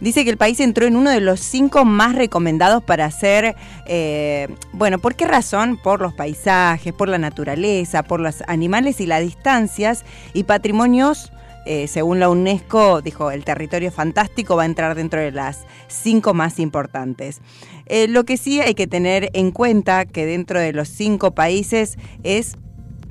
[0.00, 3.56] Dice que el país entró en uno de los cinco más recomendados para hacer,
[3.86, 5.76] eh, bueno, ¿por qué razón?
[5.76, 11.32] Por los paisajes, por la naturaleza, por los animales y las distancias y patrimonios.
[11.66, 16.32] eh, según la UNESCO, dijo, el territorio fantástico va a entrar dentro de las cinco
[16.32, 17.42] más importantes.
[17.84, 21.98] Eh, lo que sí hay que tener en cuenta que dentro de los cinco países
[22.22, 22.56] es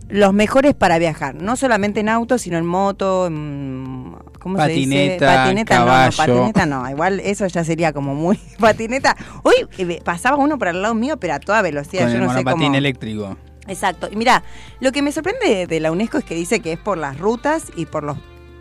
[0.10, 5.18] los mejores para viajar, no solamente en auto, sino en moto, en, ¿cómo se dice?
[5.20, 6.18] Patineta, Patineta, no, caballo.
[6.18, 9.16] patineta no, igual eso ya sería como muy patineta.
[9.44, 12.24] Hoy eh, pasaba uno por al lado mío, pero a toda velocidad, Con yo el
[12.24, 12.76] no sé monopatín cómo.
[12.78, 13.38] eléctrico.
[13.68, 14.08] Exacto.
[14.12, 14.44] Y mira,
[14.80, 17.18] lo que me sorprende de, de la UNESCO es que dice que es por las
[17.20, 18.18] rutas y por los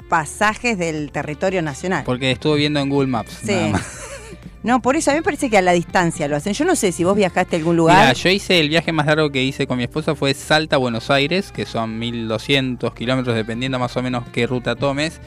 [0.09, 2.03] pasajes del territorio nacional.
[2.05, 3.39] Porque estuve viendo en Google Maps.
[3.45, 3.53] Sí.
[3.53, 4.01] nada más.
[4.63, 6.53] No, por eso a mí me parece que a la distancia lo hacen.
[6.53, 7.99] Yo no sé si vos viajaste a algún lugar.
[7.99, 10.79] Mira, yo hice el viaje más largo que hice con mi esposa fue Salta a
[10.79, 15.21] Buenos Aires, que son 1200 kilómetros dependiendo más o menos qué ruta tomes.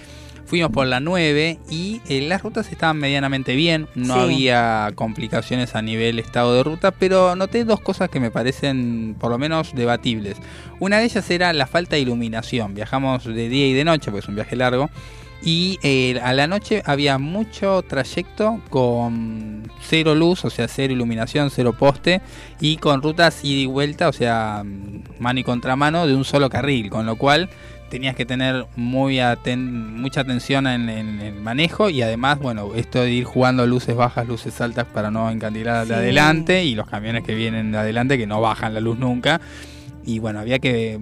[0.46, 4.20] Fuimos por la 9 y eh, las rutas estaban medianamente bien, no Sí.
[4.22, 9.30] había complicaciones a nivel estado de ruta, pero noté dos cosas que me parecen por
[9.30, 10.38] lo menos debatibles.
[10.80, 12.74] Una de ellas era la falta de iluminación.
[12.74, 14.90] Viajamos de día y de noche, porque es un viaje largo.
[15.42, 21.50] Y eh, a la noche había mucho trayecto con cero luz, o sea, cero iluminación,
[21.50, 22.22] cero poste,
[22.60, 24.64] y con rutas ida y vuelta, o sea,
[25.18, 27.50] mano y contramano de un solo carril, con lo cual
[27.90, 33.02] tenías que tener muy aten- mucha atención en, en el manejo y además, bueno, esto
[33.02, 37.24] de ir jugando luces bajas, luces altas para no encandilar de adelante y los camiones
[37.24, 39.42] que vienen de adelante que no bajan la luz nunca.
[40.06, 41.00] Y bueno, había que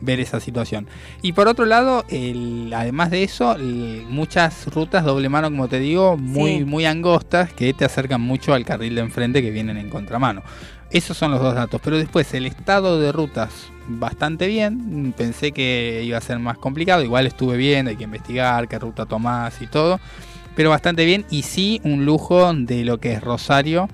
[0.00, 0.86] ver esa situación.
[1.22, 5.78] Y por otro lado, el- además de eso, el- muchas rutas doble mano, como te
[5.78, 6.64] digo, muy, Sí.
[6.64, 10.42] muy angostas que te acercan mucho al carril de enfrente que vienen en contramano.
[10.90, 11.80] Esos son los dos datos.
[11.84, 13.50] Pero después, el estado de rutas
[13.86, 15.12] bastante bien.
[15.16, 17.02] Pensé que iba a ser más complicado.
[17.04, 20.00] Igual estuve viendo, hay que investigar qué ruta tomás y todo.
[20.56, 21.24] Pero bastante bien.
[21.30, 23.88] Y sí, un lujo de lo que es Rosario.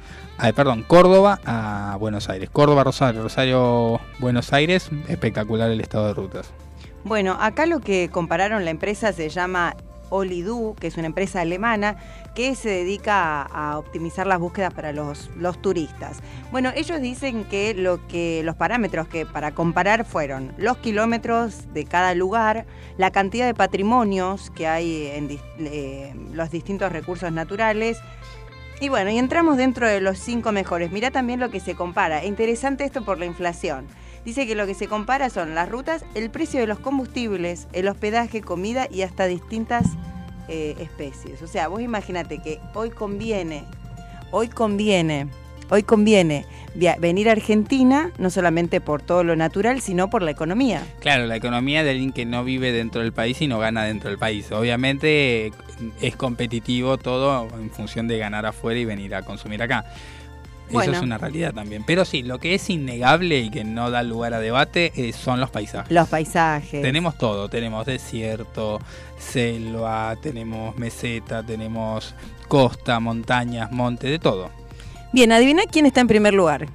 [0.55, 2.51] Perdón, Córdoba a Buenos Aires.
[2.51, 4.91] Córdoba, Rosario, Rosario, Buenos Aires.
[5.09, 6.51] Espectacular el estado de rutas.
[7.05, 9.77] Bueno, acá lo que compararon la empresa se llama
[10.11, 11.97] Olidu, que es una empresa alemana
[12.35, 16.19] que se dedica a, optimizar las búsquedas para los, los turistas.
[16.53, 21.85] Bueno, ellos dicen que lo que los parámetros que para comparar fueron los kilómetros de
[21.85, 22.67] cada lugar,
[22.99, 27.99] la cantidad de patrimonios que hay en eh, los distintos recursos naturales.
[28.79, 30.93] Y bueno, y entramos dentro de los cinco mejores.
[30.93, 32.25] Mirá también lo que se compara.
[32.25, 33.87] Interesante esto por la inflación.
[34.25, 37.89] Dice que lo que se compara son las rutas, el precio de los combustibles, el
[37.89, 39.87] hospedaje, comida y hasta distintas
[40.49, 41.41] eh, especies.
[41.43, 43.65] O sea, vos imagínate que hoy conviene,
[44.33, 45.29] hoy conviene,
[45.71, 46.47] hoy conviene
[46.99, 50.83] venir a Argentina, no solamente por todo lo natural, sino por la economía.
[51.01, 54.11] Claro, la economía de alguien que no vive dentro del país y no gana dentro
[54.11, 54.53] del país.
[54.53, 55.53] Obviamente
[56.01, 59.85] es competitivo todo en función de ganar afuera y venir a consumir acá.
[60.71, 60.93] Bueno.
[60.93, 61.85] Eso es una realidad también.
[61.85, 65.41] Pero sí, lo que es innegable y que no da lugar a debate eh, son
[65.41, 65.93] los paisajes.
[65.93, 66.83] Los paisajes.
[66.83, 68.81] Tenemos todo, tenemos desierto,
[69.17, 72.15] selva, tenemos meseta, tenemos
[72.49, 74.51] costa, montañas, monte, de todo.
[75.13, 76.69] Bien, adivina quién está en primer lugar.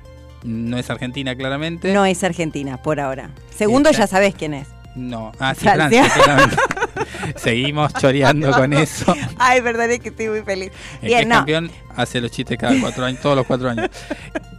[0.43, 1.93] No es Argentina claramente.
[1.93, 3.29] No es Argentina, por ahora.
[3.55, 4.67] Segundo, ya sabes quién es.
[4.95, 6.09] No, ah, sí, Francia.
[6.13, 6.55] Claramente.
[7.36, 9.13] Seguimos choreando con eso.
[9.38, 10.71] Ay, verdad es que estoy muy feliz.
[10.95, 11.36] El que Bien, es no.
[11.36, 13.89] campeón hace los chistes cada cuatro años, todos los cuatro años.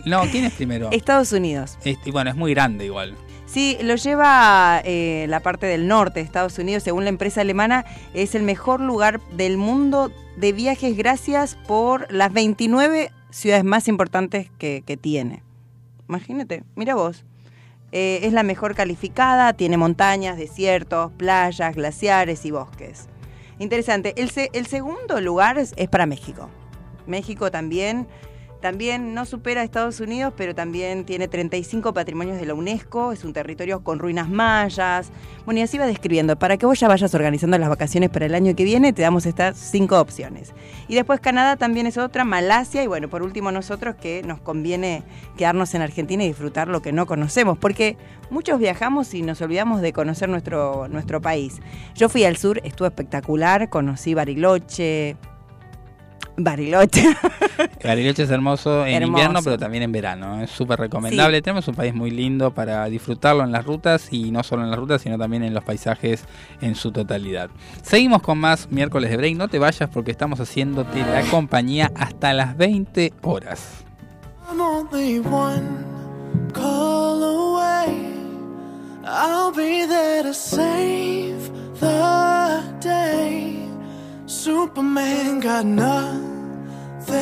[0.04, 0.88] No, ¿quién es primero?
[0.92, 1.78] Estados Unidos.
[1.84, 3.14] Este, bueno, es muy grande igual.
[3.46, 7.84] Sí, lo lleva eh, la parte del norte de Estados Unidos, según la empresa alemana,
[8.14, 14.50] es el mejor lugar del mundo de viajes gracias por las 29 ciudades más importantes
[14.58, 15.42] que, tiene.
[16.08, 17.24] Imagínate, mira vos.
[17.92, 23.08] Eh, es la mejor calificada, tiene montañas, desiertos, playas, glaciares y bosques.
[23.58, 24.14] Interesante.
[24.16, 26.48] El, el segundo lugar es para México.
[27.06, 28.06] México también,
[28.62, 33.24] también no supera a Estados Unidos, pero también tiene 35 patrimonios de la UNESCO, es
[33.24, 35.10] un territorio con ruinas mayas.
[35.44, 36.36] Bueno, y así va describiendo.
[36.36, 39.26] Para que vos ya vayas organizando las vacaciones para el año que viene, te damos
[39.26, 40.54] estas cinco opciones.
[40.86, 45.02] Y después Canadá también es otra, Malasia, y bueno, por último nosotros que nos conviene
[45.36, 47.96] quedarnos en Argentina y disfrutar lo que no conocemos, porque
[48.30, 51.60] muchos viajamos y nos olvidamos de conocer nuestro, nuestro país.
[51.96, 55.16] Yo fui al sur, estuvo espectacular, conocí Bariloche.
[56.36, 57.14] Bariloche.
[57.84, 59.08] Bariloche es hermoso en Hermoso.
[59.08, 60.42] invierno, pero también en verano.
[60.42, 61.42] Es súper recomendable.
[61.42, 64.78] Tenemos un país muy lindo para disfrutarlo en las rutas y no solo en las
[64.78, 66.24] rutas, sino también en los paisajes
[66.60, 67.50] en su totalidad.
[67.82, 69.36] Seguimos con más miércoles de break.
[69.36, 73.84] No te vayas porque estamos haciéndote la compañía hasta las 20 horas.
[74.48, 75.84] I'm only one
[76.52, 77.94] call away.
[79.04, 83.61] I'll be there to save the day.
[84.32, 87.12] Superman got nothing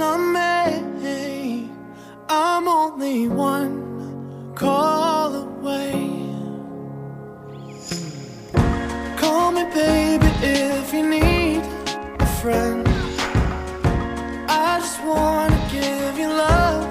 [0.00, 1.70] on me.
[2.30, 5.92] I'm only one call away.
[9.18, 11.62] Call me, baby, if you need
[12.20, 12.88] a friend.
[14.48, 16.88] I just wanna give you love.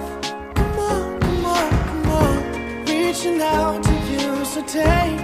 [0.56, 2.86] Come on, come on, come on.
[2.86, 5.20] Reaching out to you, so take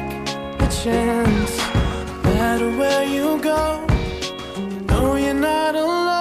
[0.60, 1.54] a chance.
[2.24, 3.91] No matter where you go,
[5.02, 6.21] no, you're not alone.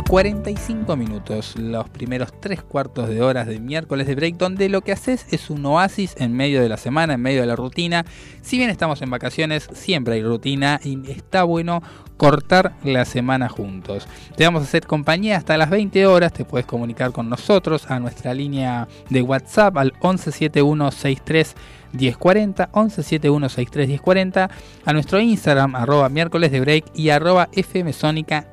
[0.11, 4.91] 45 minutos, los primeros tres cuartos de horas de miércoles de break, donde lo que
[4.91, 8.03] haces es un oasis en medio de la semana, en medio de la rutina.
[8.41, 11.81] Si bien estamos en vacaciones, siempre hay rutina y está bueno
[12.17, 14.05] cortar la semana juntos.
[14.35, 17.97] Te vamos a hacer compañía hasta las 20 horas, te puedes comunicar con nosotros a
[18.01, 21.55] nuestra línea de WhatsApp al 117163
[21.93, 24.49] 1040, 117163 1040,
[24.85, 28.47] a nuestro Instagram, arroba miércoles de break y arroba fmsónica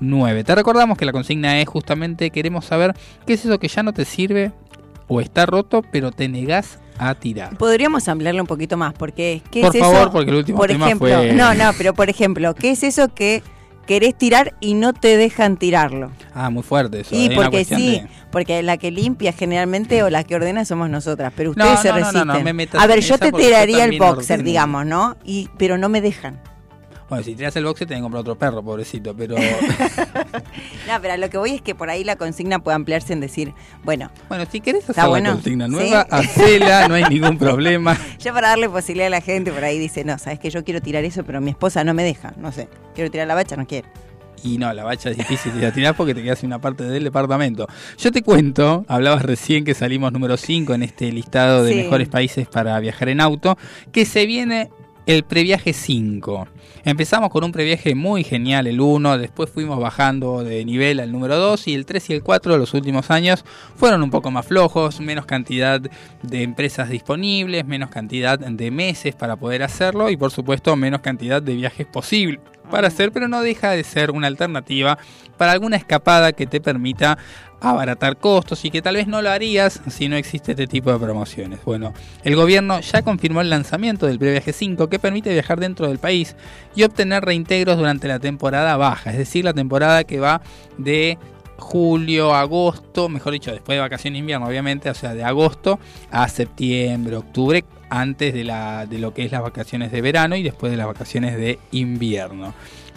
[0.00, 0.44] 1059.
[0.44, 2.94] Te recordamos que la consigna es justamente queremos saber
[3.26, 4.52] qué es eso que ya no te sirve
[5.08, 7.56] o está roto, pero te negás a tirar.
[7.56, 10.12] Podríamos ampliarlo un poquito más, porque ¿qué Por es favor, eso?
[10.12, 13.08] porque el último por tema ejemplo, fue- No, no, pero por ejemplo, ¿qué es eso
[13.08, 13.42] que
[13.86, 16.12] querés tirar y no te dejan tirarlo?
[16.34, 17.14] Ah, muy fuerte eso.
[17.16, 20.88] Y una porque sí, de- porque la que limpia generalmente o la que ordena somos
[20.90, 22.44] nosotras, pero ustedes se no, no, no, resisten.
[22.44, 24.42] no me a ver, yo te tiraría el boxer, ordeno.
[24.46, 25.16] digamos, ¿no?
[25.24, 26.38] Y pero no me dejan.
[27.10, 29.34] Bueno, si tiras el boxe te que comprar otro perro, pobrecito, pero
[30.86, 33.52] No, pero lo que voy es que por ahí la consigna puede ampliarse en decir,
[33.82, 35.72] bueno, bueno, si querés hacer bueno, la consigna ¿sí?
[35.72, 37.98] nueva, hacela, no hay ningún problema.
[38.18, 40.80] ya para darle posibilidad a la gente, por ahí dice, no, sabes que yo quiero
[40.80, 43.66] tirar eso, pero mi esposa no me deja, no sé, quiero tirar la bacha, no
[43.66, 43.88] quiere.
[44.42, 47.04] Y no, la bacha es difícil de tirar porque te quedas sin una parte del
[47.04, 47.66] departamento.
[47.98, 51.76] Yo te cuento, hablabas recién que salimos número 5 en este listado de Sí.
[51.82, 53.58] mejores países para viajar en auto,
[53.92, 54.70] que se viene
[55.10, 56.46] el previaje 5.
[56.84, 61.36] Empezamos con un previaje muy genial, el 1, después fuimos bajando de nivel al número
[61.36, 63.44] 2 y el 3 y el 4 los últimos años
[63.74, 69.34] fueron un poco más flojos, menos cantidad de empresas disponibles, menos cantidad de meses para
[69.34, 72.38] poder hacerlo y por supuesto menos cantidad de viajes posibles
[72.70, 74.98] para hacer, pero no deja de ser una alternativa
[75.36, 77.18] para alguna escapada que te permita
[77.60, 80.98] abaratar costos y que tal vez no lo harías si no existe este tipo de
[80.98, 81.60] promociones.
[81.64, 81.92] Bueno,
[82.24, 86.36] el gobierno ya confirmó el lanzamiento del Previaje 5 que permite viajar dentro del país
[86.74, 90.40] y obtener reintegros durante la temporada baja, es decir, la temporada que va
[90.78, 91.18] de
[91.58, 95.78] julio, agosto, mejor dicho, después de vacaciones de invierno, obviamente, o sea, de agosto
[96.10, 100.78] a septiembre, octubre, antes de, lo que es las vacaciones de verano y después de
[100.78, 102.54] las vacaciones de invierno.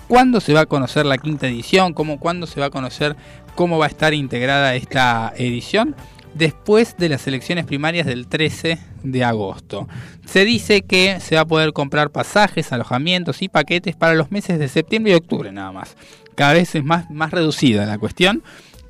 [0.08, 1.94] ¿Cuándo se va a conocer la quinta edición?
[1.94, 3.16] ¿Cómo, ¿Cuándo se va a conocer
[3.56, 5.96] cómo va a estar integrada esta edición?
[6.34, 9.88] Después de las elecciones primarias del 13 de agosto.
[10.26, 14.60] Se dice que se va a poder comprar pasajes, alojamientos y paquetes para los meses
[14.60, 15.96] de septiembre y octubre nada más.
[16.36, 18.44] Cada vez es más, más reducida la cuestión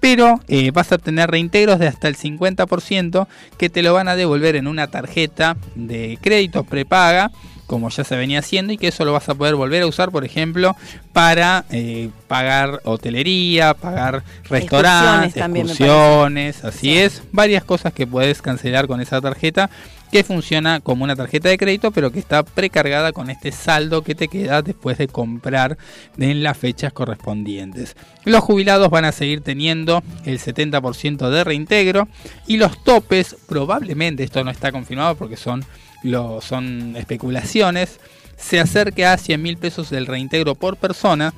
[0.04, 3.26] pero eh, vas a tener reintegros de hasta el 50%
[3.58, 7.32] que te lo van a devolver en una tarjeta de crédito prepaga
[7.68, 10.12] como ya se venía haciendo y que eso lo vas a poder volver a usar
[10.12, 10.76] por ejemplo
[11.14, 18.99] para eh, pagar hotelería, pagar restaurantes, excursiones, así es, varias cosas que puedes cancelar con
[18.99, 19.70] esa tarjeta
[20.14, 24.14] que funciona como una tarjeta de crédito pero que está precargada con este saldo que
[24.14, 25.76] te queda después de comprar
[26.20, 27.95] en las fechas correspondientes.
[28.24, 32.07] Los jubilados van a seguir teniendo el 70% de reintegro
[32.45, 35.66] y los topes probablemente, esto no está confirmado porque son,
[36.03, 37.99] lo, son especulaciones,
[38.38, 41.34] se acerque a 100 mil pesos del reintegro por persona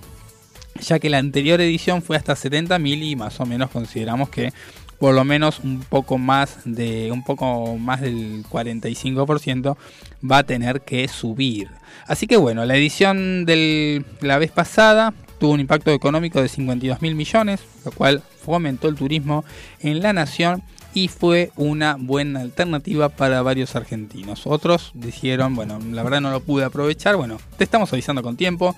[0.82, 4.51] ya que la anterior edición fue hasta 70 mil y más o menos consideramos que
[4.99, 9.77] por lo menos un poco más de un poco más del 45%
[10.29, 11.69] va a tener que subir.
[12.07, 17.01] Así que bueno, la edición de la vez pasada tuvo un impacto económico de 52
[17.01, 19.43] mil millones, lo cual fomentó el turismo
[19.79, 24.47] en la nación y fue una buena alternativa para varios argentinos.
[24.47, 28.75] Otros dijeron, bueno, la verdad no lo pude aprovechar, bueno, te estamos avisando con tiempo.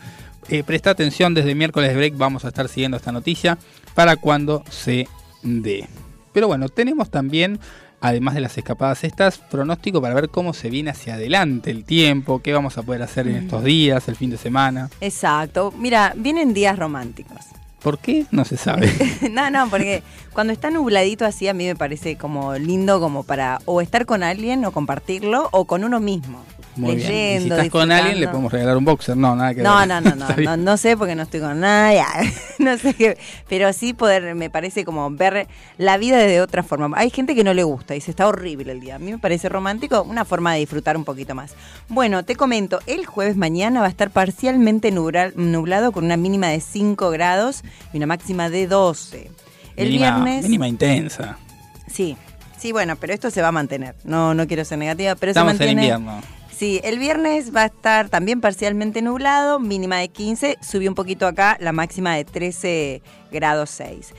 [0.50, 3.58] Eh, presta atención, desde miércoles break vamos a estar siguiendo esta noticia
[3.94, 5.08] para cuando se
[5.44, 5.88] dé.
[6.34, 7.60] Pero bueno, tenemos también
[8.02, 12.42] además de las escapadas estas, pronóstico para ver cómo se viene hacia adelante el tiempo,
[12.42, 14.90] qué vamos a poder hacer en estos días, el fin de semana.
[15.02, 15.74] Exacto.
[15.78, 17.38] Mira, vienen días románticos.
[17.82, 18.26] ¿Por qué?
[18.32, 18.92] No se sabe.
[19.32, 20.04] no, no, porque
[20.34, 24.24] cuando está nubladito así a mí me parece como lindo como para o estar con
[24.24, 26.44] alguien o compartirlo o con uno mismo.
[26.78, 27.08] Muy bien.
[27.08, 29.18] Y si leyendo, estás con alguien, le podemos regalar un boxer.
[29.18, 29.88] No, nada que No, ver.
[29.88, 32.04] no, no, no, no, no sé porque no estoy con nadie,
[32.60, 33.18] no sé qué,
[33.50, 35.48] pero sí poder, me parece como ver
[35.78, 36.98] la vida de otra forma.
[36.98, 38.96] Hay gente que no le gusta, dice, está horrible el día.
[38.96, 41.54] A mí me parece romántico, una forma de disfrutar un poquito más.
[41.90, 46.48] Bueno, te comento, el jueves mañana va a estar parcialmente nubla- nublado con una mínima
[46.48, 47.64] de 5 grados
[47.94, 49.32] y una máxima de 12.
[49.76, 50.44] El mínima, viernes...
[50.44, 51.38] Mínima intensa.
[51.92, 52.18] Sí,
[52.58, 53.96] sí, bueno, pero esto se va a mantener.
[54.04, 55.96] No, no quiero ser negativa, pero Estamos se en mantiene.
[55.98, 56.22] invierno.
[56.58, 61.28] Sí, el viernes va a estar también parcialmente nublado, mínima de 15, subió un poquito
[61.28, 63.02] acá, la máxima de 13
[63.32, 64.14] grados 6.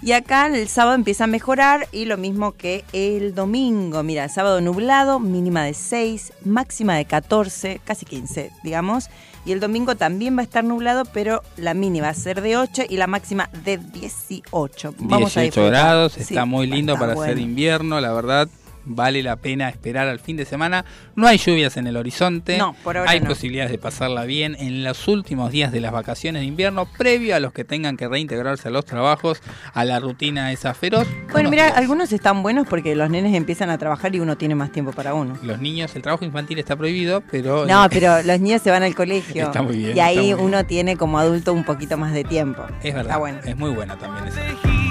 [0.00, 4.02] Y acá el sábado empieza a mejorar y lo mismo que el domingo.
[4.02, 9.10] Mira, sábado nublado, mínima de 6, máxima de 14, casi 15, digamos.
[9.44, 12.56] Y el domingo también va a estar nublado, pero la mínima va a ser de
[12.56, 14.94] 8 y la máxima de 18.
[14.98, 15.70] Vamos a 18 disfrutar.
[15.70, 17.40] grados, Sí, está muy a lindo para hacer bueno.
[17.40, 18.48] invierno, la verdad.
[18.84, 20.84] Vale la pena esperar al fin de semana.
[21.14, 22.58] No hay lluvias en el horizonte.
[22.58, 23.28] No, por ahora Hay no.
[23.28, 27.40] posibilidades de pasarla bien en los últimos días de las vacaciones de invierno, previo a
[27.40, 29.40] los que tengan que reintegrarse a los trabajos,
[29.72, 31.06] a la rutina esa feroz.
[31.30, 34.72] Bueno, mira, algunos están buenos porque los nenes empiezan a trabajar y uno tiene más
[34.72, 35.38] tiempo para uno.
[35.42, 38.94] Los niños, el trabajo infantil está prohibido, pero No, pero los niños se van al
[38.94, 39.44] colegio.
[39.46, 42.62] Está muy bien, Y ahí uno tiene como adulto un poquito más de tiempo.
[42.82, 43.38] es verdad, Está bueno.
[43.44, 44.81] es muy buena también.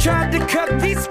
[0.00, 1.06] Tried to cut these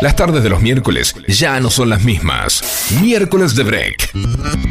[0.00, 2.62] Las tardes de los miércoles ya no son las mismas.
[3.00, 4.12] Miércoles de Break.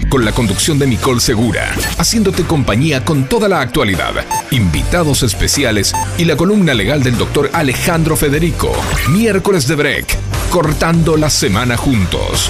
[0.07, 4.13] Con la conducción de Nicole Segura, haciéndote compañía con toda la actualidad,
[4.51, 8.71] invitados especiales y la columna legal del doctor Alejandro Federico.
[9.09, 10.17] Miércoles de Break.
[10.49, 12.49] Cortando la semana juntos.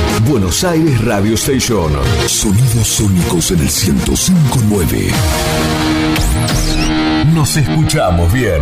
[0.27, 1.91] Buenos Aires Radio Station.
[2.27, 5.13] Sonidos sónicos en el 105.9.
[7.33, 8.61] Nos escuchamos bien.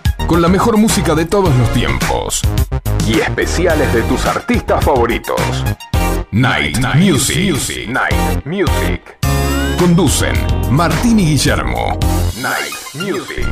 [0.31, 2.41] Con la mejor música de todos los tiempos.
[3.05, 5.41] Y especiales de tus artistas favoritos.
[6.31, 7.89] Night, Music.
[7.89, 9.17] Night Music.
[9.77, 10.33] Conducen
[10.69, 11.99] Martín y Guillermo.
[12.41, 13.45] Night Music.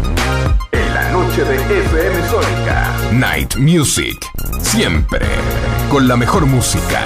[0.71, 2.95] En la noche de FM Sónica.
[3.11, 4.17] Night Music.
[4.61, 5.25] Siempre.
[5.89, 7.01] Con la mejor música.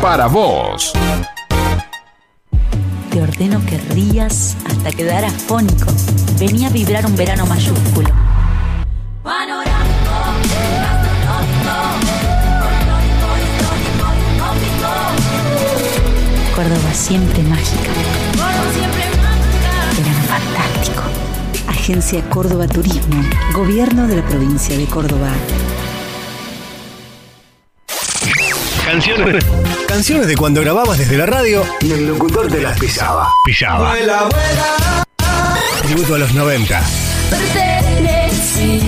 [0.00, 0.92] Para vos.
[3.10, 5.90] Te ordeno que rías hasta quedar afónico.
[6.38, 8.27] Venía a vibrar un verano mayúsculo.
[16.54, 17.90] Córdoba siempre mágica.
[19.96, 21.02] Verano fantástico.
[21.68, 23.22] Agencia Córdoba Turismo.
[23.52, 25.28] Gobierno de la provincia de Córdoba.
[28.84, 29.44] Canciones.
[29.86, 33.30] Canciones de cuando grababas desde la radio y el locutor te las pisaba.
[33.44, 33.94] Pisaba.
[35.82, 36.82] Tributo a los 90.
[37.28, 38.87] Perteneciste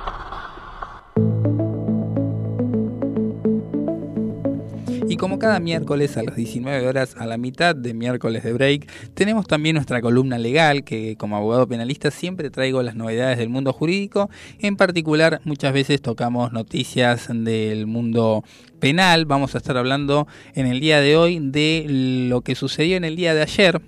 [5.17, 9.47] Como cada miércoles a las 19 horas a la mitad de miércoles de break, tenemos
[9.47, 14.29] también nuestra columna legal que como abogado penalista siempre traigo las novedades del mundo jurídico.
[14.59, 18.43] En particular muchas veces tocamos noticias del mundo
[18.79, 19.25] penal.
[19.25, 21.85] Vamos a estar hablando en el día de hoy de
[22.29, 23.81] lo que sucedió en el día de ayer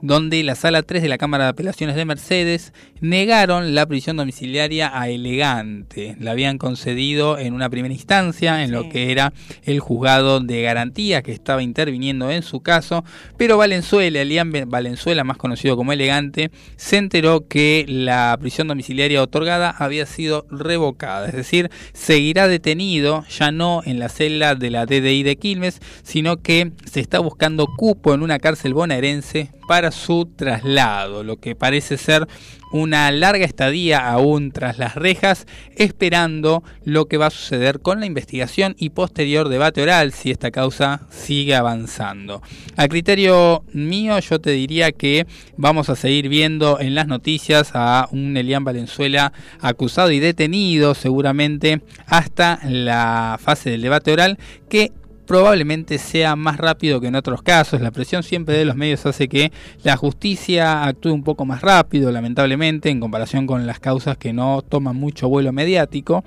[0.00, 4.90] donde la sala 3 de la Cámara de Apelaciones de Mercedes negaron la prisión domiciliaria
[4.92, 6.16] a Elegante.
[6.20, 9.32] La habían concedido en una primera instancia en lo que era
[9.64, 13.04] el juzgado de garantía que estaba interviniendo en su caso,
[13.36, 19.70] pero Valenzuela, Elian Valenzuela, más conocido como Elegante, se enteró que la prisión domiciliaria otorgada
[19.70, 25.22] había sido revocada, es decir, seguirá detenido ya no en la celda de la DDI
[25.22, 31.22] de Quilmes, sino que se está buscando cupo en una cárcel bonaerense para su traslado,
[31.22, 32.26] lo que parece ser
[32.72, 38.06] una larga estadía aún tras las rejas, esperando lo que va a suceder con la
[38.06, 42.42] investigación y posterior debate oral si esta causa sigue avanzando.
[42.76, 45.26] A criterio mío, yo te diría que
[45.56, 51.80] vamos a seguir viendo en las noticias a un Elian Valenzuela acusado y detenido seguramente
[52.06, 54.92] hasta la fase del debate oral que
[55.28, 57.82] probablemente sea más rápido que en otros casos.
[57.82, 59.52] La presión siempre de los medios hace que
[59.84, 64.62] la justicia actúe un poco más rápido, lamentablemente, en comparación con las causas que no
[64.62, 66.24] toman mucho vuelo mediático.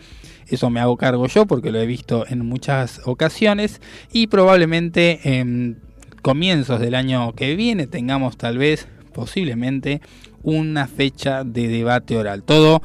[0.47, 3.81] Eso me hago cargo yo porque lo he visto en muchas ocasiones
[4.13, 5.79] y probablemente en
[6.21, 10.01] comienzos del año que viene tengamos tal vez, posiblemente,
[10.43, 12.43] una fecha de debate oral.
[12.43, 12.83] Todo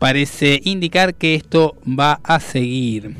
[0.00, 3.14] parece indicar que esto va a seguir.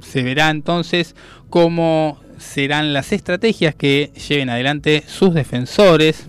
[0.00, 1.16] Se verá entonces
[1.50, 6.28] cómo serán las estrategias que lleven adelante sus defensores,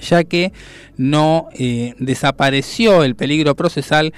[0.00, 0.52] ya que
[0.96, 4.12] no eh, desapareció el peligro procesal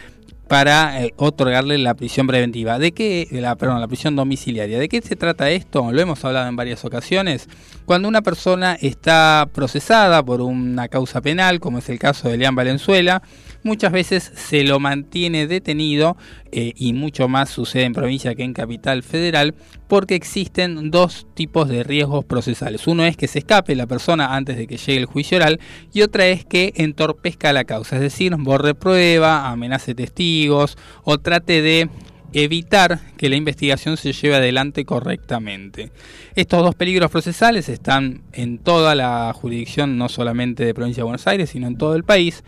[0.49, 2.79] para eh, otorgarle la prisión preventiva.
[2.79, 4.79] ¿De qué, la, perdón, la prisión domiciliaria?
[4.79, 5.91] ¿De qué se trata esto?
[5.91, 7.49] Lo hemos hablado en varias ocasiones.
[7.87, 12.55] Cuando una persona está procesada por una causa penal, como es el caso de Leán
[12.55, 13.23] Valenzuela,
[13.65, 16.17] muchas veces se lo mantiene detenido
[16.53, 19.55] eh, y mucho más sucede en provincia que en capital federal
[19.89, 22.87] porque existen dos tipos de riesgos procesales.
[22.87, 25.59] Uno es que se escape la persona antes de que llegue el juicio oral
[25.93, 31.63] y otra es que entorpezca la causa, es decir, borre prueba, amenace testigos o trate
[31.63, 31.89] de
[32.35, 35.93] evitar que la investigación se lleve adelante correctamente.
[36.35, 41.27] Estos dos peligros procesales están en toda la jurisdicción, no solamente de provincia de Buenos
[41.27, 42.43] Aires, sino en todo el país.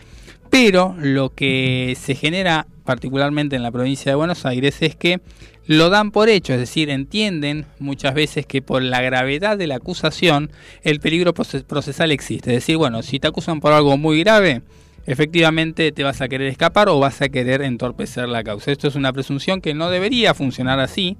[0.50, 5.20] Pero lo que se genera particularmente en la provincia de Buenos Aires es que
[5.66, 9.76] lo dan por hecho, es decir, entienden muchas veces que por la gravedad de la
[9.76, 12.50] acusación el peligro procesal existe.
[12.50, 14.62] Es decir, bueno, si te acusan por algo muy grave,
[15.06, 18.70] efectivamente te vas a querer escapar o vas a querer entorpecer la causa.
[18.70, 21.16] Esto es una presunción que no debería funcionar así,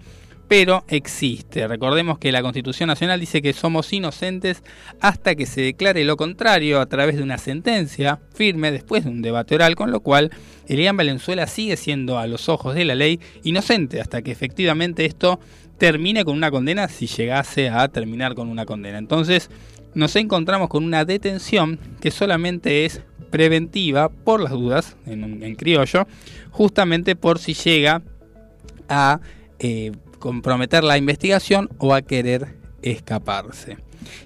[0.48, 1.66] pero existe.
[1.66, 4.62] Recordemos que la Constitución Nacional dice que somos inocentes
[5.00, 9.22] hasta que se declare lo contrario a través de una sentencia firme después de un
[9.22, 10.30] debate oral, con lo cual
[10.68, 15.40] Elian Valenzuela sigue siendo a los ojos de la ley inocente hasta que efectivamente esto
[15.78, 18.98] termine con una condena si llegase a terminar con una condena.
[18.98, 19.50] Entonces
[19.94, 26.06] nos encontramos con una detención que solamente es preventiva por las dudas, en, criollo,
[26.50, 28.02] justamente por si llega
[28.88, 29.20] a
[29.58, 29.92] eh,
[30.26, 33.76] comprometer la investigación o a querer escaparse.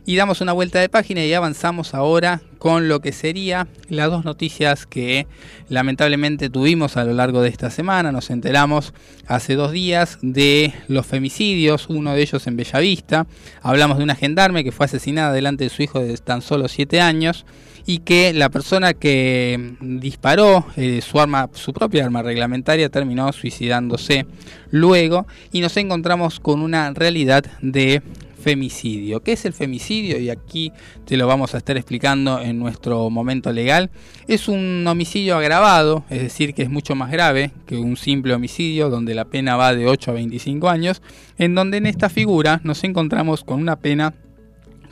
[0.06, 4.24] Y damos una vuelta de página y avanzamos ahora con lo que sería las dos
[4.24, 5.26] noticias que
[5.68, 8.12] lamentablemente tuvimos a lo largo de esta semana.
[8.12, 8.94] Nos enteramos
[9.26, 13.26] hace dos días de los femicidios, uno de ellos en Bellavista.
[13.60, 17.02] Hablamos de una gendarme que fue asesinada delante de su hijo de tan solo siete
[17.02, 17.44] años
[17.86, 24.26] y que la persona que disparó eh, su arma, su propia arma reglamentaria, terminó suicidándose
[24.70, 28.02] luego y nos encontramos con una realidad de
[28.40, 29.20] femicidio.
[29.20, 30.18] ¿Qué es el femicidio?
[30.18, 30.72] Y aquí
[31.04, 33.90] te lo vamos a estar explicando en nuestro momento legal.
[34.26, 38.90] Es un homicidio agravado, es decir, que es mucho más grave que un simple homicidio
[38.90, 41.02] donde la pena va de 8 a 25 años,
[41.38, 44.14] en donde en esta figura nos encontramos con una pena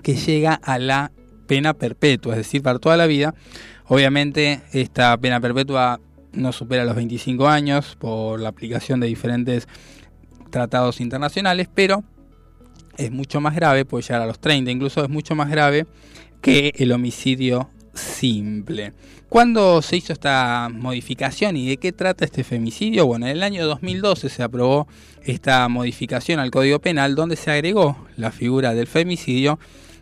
[0.03, 1.11] que llega a la
[1.49, 3.35] pena perpetua, es decir, para toda la vida.
[3.87, 5.99] Obviamente esta pena perpetua
[6.33, 9.67] no supera los 25 años por la aplicación de diferentes
[10.51, 12.05] tratados internacionales, pero
[12.97, 15.87] es mucho más grave, puede llegar a los 30, incluso es mucho más grave
[16.41, 18.93] que el homicidio simple.
[19.29, 23.07] ¿Cuándo se hizo esta modificación y de qué trata este femicidio?
[23.07, 24.87] Bueno, en el año 2012 se aprobó
[25.23, 29.59] esta modificación al Código Penal donde se agregó la figura del femicidio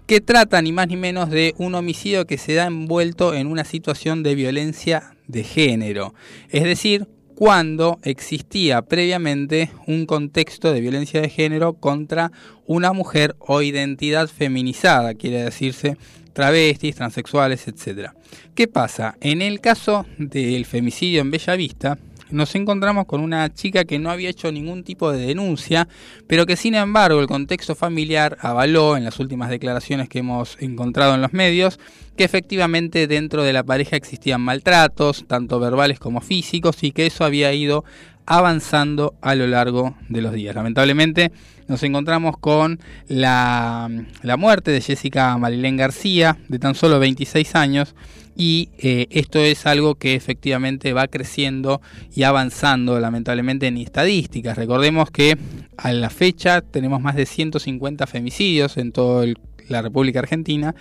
[0.06, 3.64] que trata ni más ni menos de un homicidio que se da envuelto en una
[3.64, 6.14] situación de violencia de género.
[6.50, 12.30] Es decir, cuando existía previamente un contexto de violencia de género contra
[12.66, 15.96] una mujer o identidad feminizada, quiere decirse
[16.32, 18.10] travestis, transexuales, etc.
[18.54, 19.16] ¿Qué pasa?
[19.20, 21.98] En el caso del femicidio en Bellavista,
[22.30, 25.88] nos encontramos con una chica que no había hecho ningún tipo de denuncia,
[26.26, 31.14] pero que sin embargo el contexto familiar avaló en las últimas declaraciones que hemos encontrado
[31.14, 31.78] en los medios
[32.16, 37.24] que efectivamente dentro de la pareja existían maltratos, tanto verbales como físicos, y que eso
[37.24, 37.84] había ido
[38.24, 40.54] avanzando a lo largo de los días.
[40.54, 41.30] Lamentablemente
[41.68, 43.88] nos encontramos con la,
[44.22, 47.94] la muerte de Jessica Marilén García, de tan solo 26 años,
[48.36, 51.80] y eh, esto es algo que efectivamente va creciendo
[52.14, 54.58] y avanzando lamentablemente en estadísticas.
[54.58, 55.38] Recordemos que
[55.76, 59.26] a la fecha tenemos más de 150 femicidios en toda
[59.68, 60.74] la República Argentina,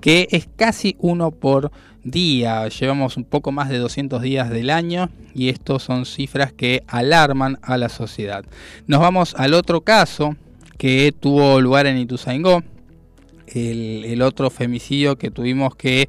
[0.00, 1.72] que es casi uno por
[2.04, 2.68] día.
[2.68, 7.58] Llevamos un poco más de 200 días del año y estos son cifras que alarman
[7.62, 8.44] a la sociedad.
[8.86, 10.36] Nos vamos al otro caso
[10.78, 12.62] que tuvo lugar en Ituzaingó,
[13.54, 16.08] el, otro femicidio que tuvimos que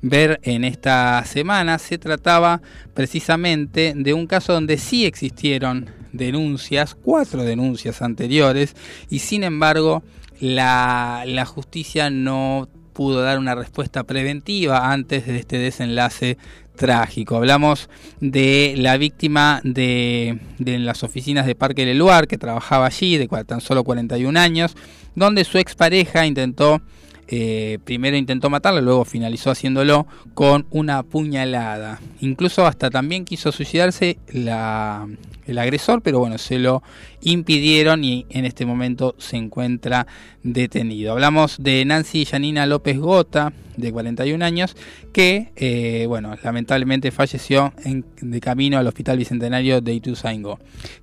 [0.00, 2.60] ver en esta semana se trataba
[2.94, 8.74] precisamente de un caso donde sí existieron denuncias, cuatro denuncias anteriores,
[9.08, 10.02] y sin embargo
[10.40, 16.36] la, la justicia no pudo dar una respuesta preventiva antes de este desenlace
[16.76, 17.36] trágico.
[17.36, 17.88] Hablamos
[18.20, 23.60] de la víctima de, de las oficinas de Parque Leluar, que trabajaba allí, de tan
[23.60, 24.76] solo 41 años,
[25.14, 26.80] donde su expareja intentó,
[27.28, 32.00] eh, primero intentó matarla, luego finalizó haciéndolo con una puñalada.
[32.20, 35.06] Incluso hasta también quiso suicidarse la,
[35.46, 36.82] el agresor, pero bueno, se lo
[37.20, 40.06] impidieron y en este momento se encuentra
[40.42, 41.12] detenido.
[41.12, 44.76] Hablamos de Nancy Janina López Gota, de 41 años,
[45.12, 50.58] que, eh, bueno, lamentablemente falleció en, de camino al Hospital Bicentenario de Ituzaingó.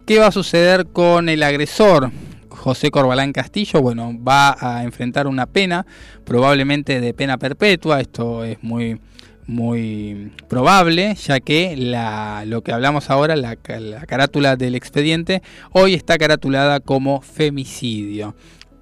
[0.06, 2.12] ¿Qué va a suceder con el agresor?
[2.60, 5.86] José Corbalán Castillo, bueno, va a enfrentar una pena,
[6.26, 9.00] probablemente de pena perpetua, esto es muy
[9.48, 15.42] muy probable, ya que la, lo que hablamos ahora, la, la carátula del expediente,
[15.72, 18.36] hoy está caratulada como femicidio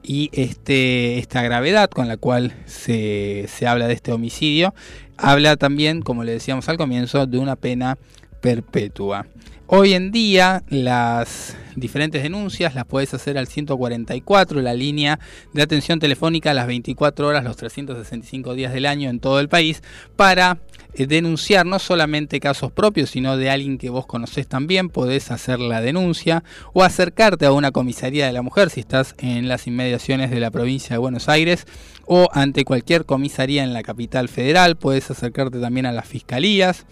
[0.04, 4.74] y este, esta gravedad con la cual se, se, habla de este homicidio,
[5.16, 7.98] habla también, como le decíamos al comienzo, de una pena
[8.42, 9.26] perpetua.
[9.70, 15.20] Hoy en día las diferentes denuncias las puedes hacer al 144, la línea
[15.52, 19.50] de atención telefónica a las 24 horas, los 365 días del año en todo el
[19.50, 19.84] país,
[20.16, 20.60] para
[20.94, 25.60] eh, denunciar no solamente casos propios, sino de alguien que vos conocés también, podés hacer
[25.60, 30.32] la denuncia o acercarte a una comisaría de la mujer si estás en las inmediaciones
[30.32, 31.68] de la provincia de Buenos Aires
[32.06, 36.86] o ante cualquier comisaría en la capital federal, podés acercarte también a las fiscalías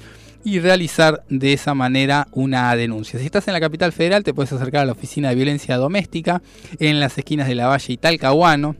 [0.46, 3.20] y realizar de esa manera una denuncia.
[3.20, 6.42] Si estás en la capital federal te puedes acercar a la oficina de violencia doméstica
[6.80, 8.76] en las esquinas de la Valle y Talcahuano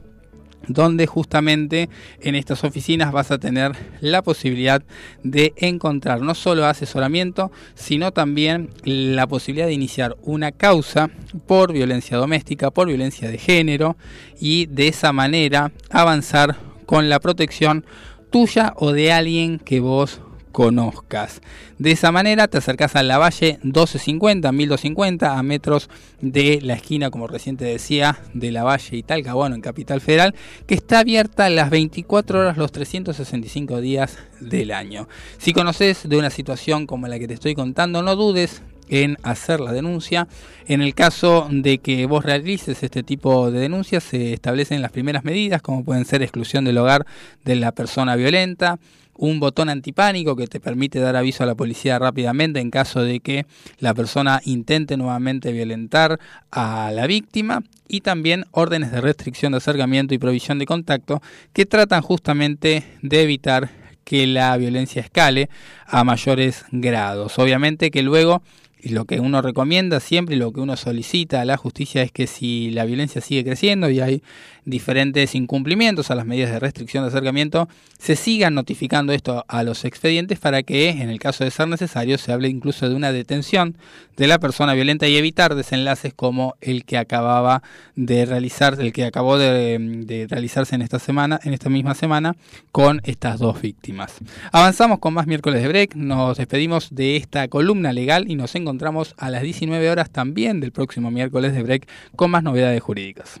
[0.68, 1.88] donde justamente
[2.20, 4.82] en estas oficinas vas a tener la posibilidad
[5.22, 11.10] de encontrar no solo asesoramiento, sino también la posibilidad de iniciar una causa
[11.46, 13.96] por violencia doméstica, por violencia de género
[14.40, 17.84] y de esa manera avanzar con la protección
[18.30, 20.20] tuya o de alguien que vos
[20.56, 21.42] conozcas.
[21.76, 25.90] De esa manera te acercas a la valle 1250, 1250, a metros
[26.22, 30.34] de la esquina, como recién te decía, de la valle y Talcahuano en Capital Federal,
[30.66, 35.08] que está abierta las 24 horas, los 365 días del año.
[35.36, 39.60] Si conoces de una situación como la que te estoy contando, no dudes en hacer
[39.60, 40.26] la denuncia.
[40.66, 45.22] En el caso de que vos realices este tipo de denuncias, se establecen las primeras
[45.22, 47.04] medidas, como pueden ser exclusión del hogar
[47.44, 48.78] de la persona violenta,
[49.18, 53.20] un botón antipánico que te permite dar aviso a la policía rápidamente en caso de
[53.20, 53.46] que
[53.78, 56.18] la persona intente nuevamente violentar
[56.50, 61.66] a la víctima y también órdenes de restricción de acercamiento y provisión de contacto que
[61.66, 63.70] tratan justamente de evitar
[64.04, 65.50] que la violencia escale
[65.86, 67.38] a mayores grados.
[67.38, 68.42] Obviamente que luego
[68.86, 72.12] y lo que uno recomienda siempre y lo que uno solicita a la justicia es
[72.12, 74.22] que si la violencia sigue creciendo y hay
[74.66, 79.84] diferentes incumplimientos a las medidas de restricción de acercamiento, se sigan notificando esto a los
[79.84, 83.78] expedientes para que, en el caso de ser necesario, se hable incluso de una detención
[84.16, 87.62] de la persona violenta y evitar desenlaces como el que acababa
[87.94, 92.34] de realizar, el que acabó de, de realizarse en esta semana, en esta misma semana,
[92.72, 94.16] con estas dos víctimas.
[94.52, 99.14] Avanzamos con más miércoles de break, nos despedimos de esta columna legal y nos encontramos
[99.16, 101.86] a las 19 horas también del próximo miércoles de break
[102.16, 103.40] con más novedades jurídicas.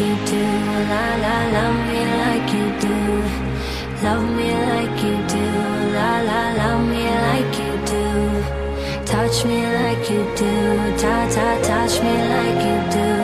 [0.00, 0.44] You do,
[0.90, 2.96] la la, love me like you do.
[4.02, 5.46] Love me like you do,
[5.96, 8.04] la la, love me like you do.
[9.04, 10.52] Touch me like you do,
[11.02, 13.19] ta ta, touch me like you do.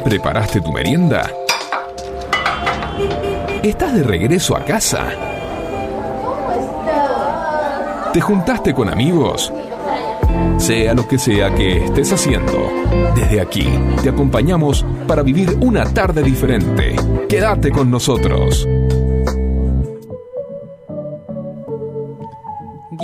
[0.00, 1.30] ¿Ya preparaste tu merienda?
[3.62, 5.08] ¿Estás de regreso a casa?
[8.10, 9.52] ¿Te juntaste con amigos?
[10.56, 12.70] Sea lo que sea que estés haciendo,
[13.14, 13.68] desde aquí
[14.02, 16.96] te acompañamos para vivir una tarde diferente.
[17.28, 18.66] Quédate con nosotros.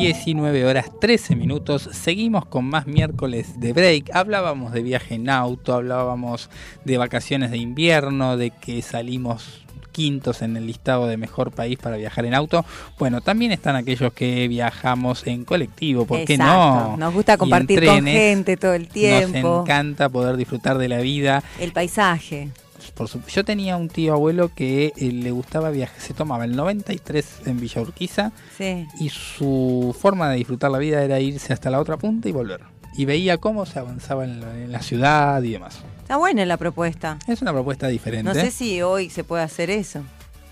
[0.07, 1.89] 19 horas 13 minutos.
[1.93, 4.15] Seguimos con más miércoles de break.
[4.15, 6.49] Hablábamos de viaje en auto, hablábamos
[6.85, 11.97] de vacaciones de invierno, de que salimos quintos en el listado de mejor país para
[11.97, 12.65] viajar en auto.
[13.01, 16.97] Bueno, también están aquellos que viajamos en colectivo, ¿por qué no?
[16.97, 19.39] Nos gusta compartir con gente todo el tiempo.
[19.41, 21.43] Nos encanta poder disfrutar de la vida.
[21.59, 22.51] El paisaje.
[22.95, 26.55] Por su- yo tenía un tío abuelo que eh, le gustaba viajar, se tomaba el
[26.57, 28.87] 93 en Villa Urquiza Sí.
[29.01, 32.61] y su forma de disfrutar la vida era irse hasta la otra punta y volver.
[32.97, 35.81] Y veía cómo se avanzaba en la, en la ciudad y demás.
[36.01, 37.19] Está buena la propuesta.
[37.27, 38.25] Es una propuesta diferente.
[38.33, 40.03] No sé si hoy se puede hacer eso.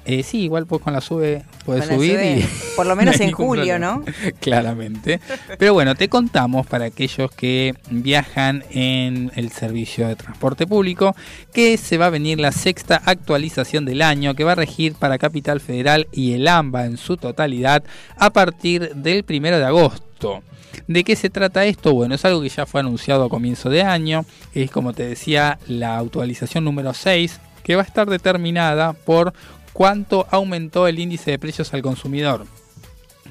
[0.07, 3.19] Eh, sí, igual pues con la sube puedes subir sube, y por lo no menos
[3.21, 3.79] en julio, problema.
[3.79, 4.05] ¿no?
[4.41, 5.21] Claramente.
[5.59, 11.17] Pero bueno, te contamos para aquellos que viajan en el servicio de transporte público
[11.53, 15.19] que se va a venir la sexta actualización del año que va a regir para
[15.19, 17.83] Capital Federal y el AMBA en su totalidad
[18.19, 20.43] a partir del primero de agosto.
[20.87, 21.95] ¿De qué se trata esto?
[21.95, 24.27] Bueno, es algo que ya fue anunciado a comienzo de año.
[24.55, 29.33] Es como te decía, la actualización número 6 que va a estar determinada por
[29.75, 32.47] cuánto aumentó el índice de precios al consumidor,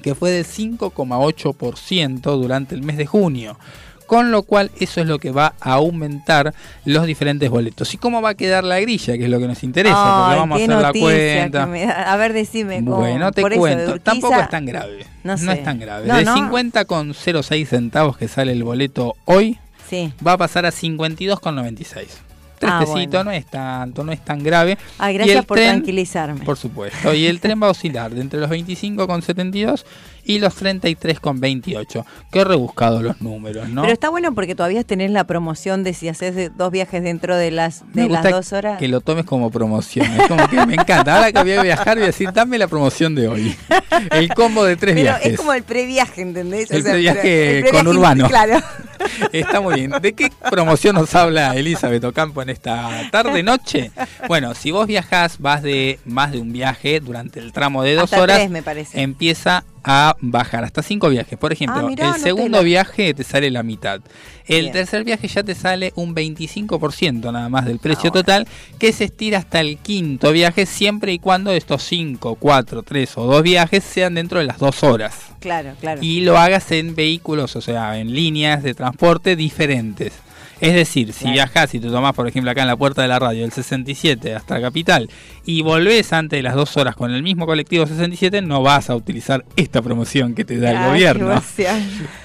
[0.02, 3.58] que fue de 5,8% durante el mes de junio.
[4.06, 6.52] Con lo cual eso es lo que va a aumentar
[6.84, 7.94] los diferentes boletos.
[7.94, 9.16] ¿Y cómo va a quedar la grilla?
[9.16, 11.66] Que es lo que nos interesa, porque vamos a hacer la cuenta.
[11.66, 11.84] me.
[11.90, 12.84] A ver, decime.
[12.84, 12.98] ¿cómo?
[12.98, 13.90] Bueno, te Por eso, de cuento.
[13.92, 15.06] Urquiza, Tampoco es tan grave.
[15.24, 16.06] No, es tan grave.
[16.06, 16.36] No, de no.
[16.36, 19.58] 50,06 centavos que sale el boleto hoy,
[19.88, 20.12] Sí.
[20.24, 22.08] va a pasar a 52,96.
[22.62, 23.24] Ah, pesitos, bueno.
[23.24, 24.78] no es tanto, no es tan grave.
[24.98, 26.44] Gracias por tren- tranquilizarme.
[26.44, 27.12] Por supuesto.
[27.14, 29.84] Y el tren va a oscilar de entre los 25,72
[30.24, 32.04] y los 33,28.
[32.30, 33.82] Qué rebuscados los números, ¿no?
[33.82, 37.50] Pero está bueno porque todavía tenés la promoción de si haces dos viajes dentro de
[37.50, 38.78] las, Me de las dos horas.
[38.78, 40.06] Que lo tomes como promoción.
[40.12, 41.16] Es como que me encanta.
[41.16, 43.56] Ahora que voy a viajar, voy a decir, dame la promoción de hoy.
[44.10, 45.32] El combo de tres Pero viajes.
[45.32, 46.70] es como el previaje, ¿entendés?
[46.70, 48.28] El previaje previaje, conurbano.
[48.28, 48.60] Claro.
[49.32, 49.92] Está muy bien.
[50.02, 53.92] ¿De qué promoción nos habla Elizabeth Ocampo en esta tarde noche?
[54.26, 58.04] Bueno, si vos viajás, vas de más de un viaje durante el tramo de dos
[58.04, 59.00] Hasta horas, tres, me parece.
[59.00, 61.38] empieza a bajar hasta cinco viajes.
[61.38, 64.00] Por ejemplo, Ah, mirá, el no segundo la- viaje te sale la mitad.
[64.46, 64.72] El Bien.
[64.72, 68.46] tercer viaje ya te sale un 25% nada más del precio total,
[68.78, 73.24] que se estira hasta el quinto viaje, siempre y cuando estos cinco, cuatro, tres o
[73.26, 76.00] dos viajes sean dentro de las dos horas Claro, claro.
[76.02, 80.12] y lo hagas en vehículos, o sea, en líneas de transporte diferentes.
[80.64, 83.18] Es decir, si viajas y te tomás, por ejemplo, acá en la puerta de la
[83.18, 85.10] radio el 67 hasta Capital
[85.44, 88.96] y volvés antes de las dos horas con el mismo colectivo 67, no vas a
[88.96, 91.42] utilizar esta promoción que te da el Ay, gobierno.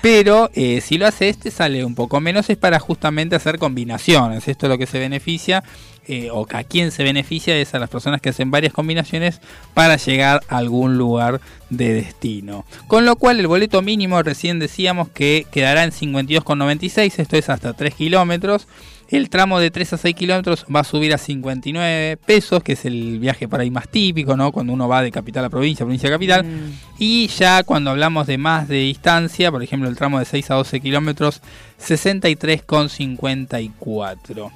[0.01, 4.47] Pero eh, si lo haces, te sale un poco menos, es para justamente hacer combinaciones.
[4.47, 5.63] Esto es lo que se beneficia,
[6.11, 9.41] eh, o a quién se beneficia, es a las personas que hacen varias combinaciones
[9.75, 12.65] para llegar a algún lugar de destino.
[12.87, 17.73] Con lo cual, el boleto mínimo, recién decíamos que quedará en 52,96, esto es hasta
[17.73, 18.67] 3 kilómetros.
[19.11, 22.85] El tramo de 3 a 6 kilómetros va a subir a 59 pesos, que es
[22.85, 24.51] el viaje por ahí más típico, ¿no?
[24.51, 26.45] Cuando uno va de capital a provincia, provincia a capital.
[26.99, 30.55] Y ya cuando hablamos de más de distancia, por ejemplo el tramo de 6 a
[30.55, 31.41] 12 kilómetros,
[31.83, 34.51] 63,54.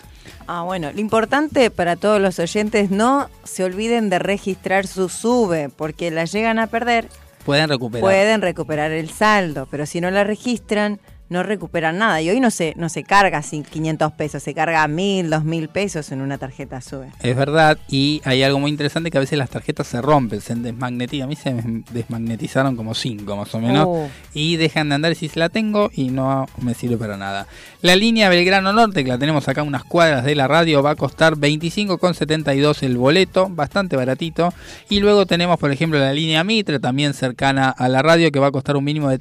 [0.46, 5.70] Ah, bueno, lo importante para todos los oyentes, no se olviden de registrar su sube,
[5.76, 7.08] porque la llegan a perder,
[7.46, 8.02] Pueden recuperar.
[8.02, 11.00] pueden recuperar el saldo, pero si no la registran,
[11.34, 12.22] no recuperan nada.
[12.22, 16.12] Y hoy no se, no se carga sin 500 pesos, se carga 1000, 2000 pesos
[16.12, 17.10] en una tarjeta sube.
[17.22, 20.56] Es verdad, y hay algo muy interesante que a veces las tarjetas se rompen, se
[20.56, 21.26] desmagnetizan.
[21.26, 23.86] A mí se me desmagnetizaron como 5 más o menos.
[23.88, 24.10] Oh.
[24.34, 27.48] Y dejan de andar y si la tengo y no me sirve para nada.
[27.82, 30.96] La línea Belgrano Norte, que la tenemos acá unas cuadras de la radio, va a
[30.96, 34.54] costar 25,72 el boleto, bastante baratito.
[34.88, 38.48] Y luego tenemos, por ejemplo, la línea Mitre, también cercana a la radio, que va
[38.48, 39.18] a costar un mínimo de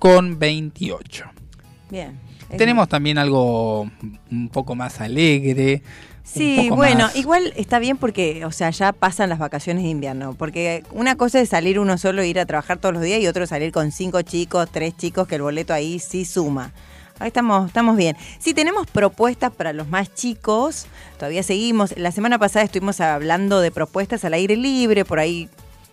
[0.00, 1.24] 33,28.
[1.90, 2.18] Bien.
[2.50, 3.90] Es Tenemos también algo
[4.30, 5.82] un poco más alegre.
[6.22, 10.34] Sí, bueno, más- igual está bien porque, o sea, ya pasan las vacaciones de invierno.
[10.34, 13.26] Porque una cosa es salir uno solo e ir a trabajar todos los días y
[13.28, 16.72] otro es salir con cinco chicos, tres chicos, que el boleto ahí sí suma.
[17.18, 18.16] Ahí estamos, estamos bien.
[18.38, 20.86] Sí, tenemos propuestas para los más chicos.
[21.16, 21.96] Todavía seguimos.
[21.96, 25.48] La semana pasada estuvimos hablando de propuestas al aire libre, por ahí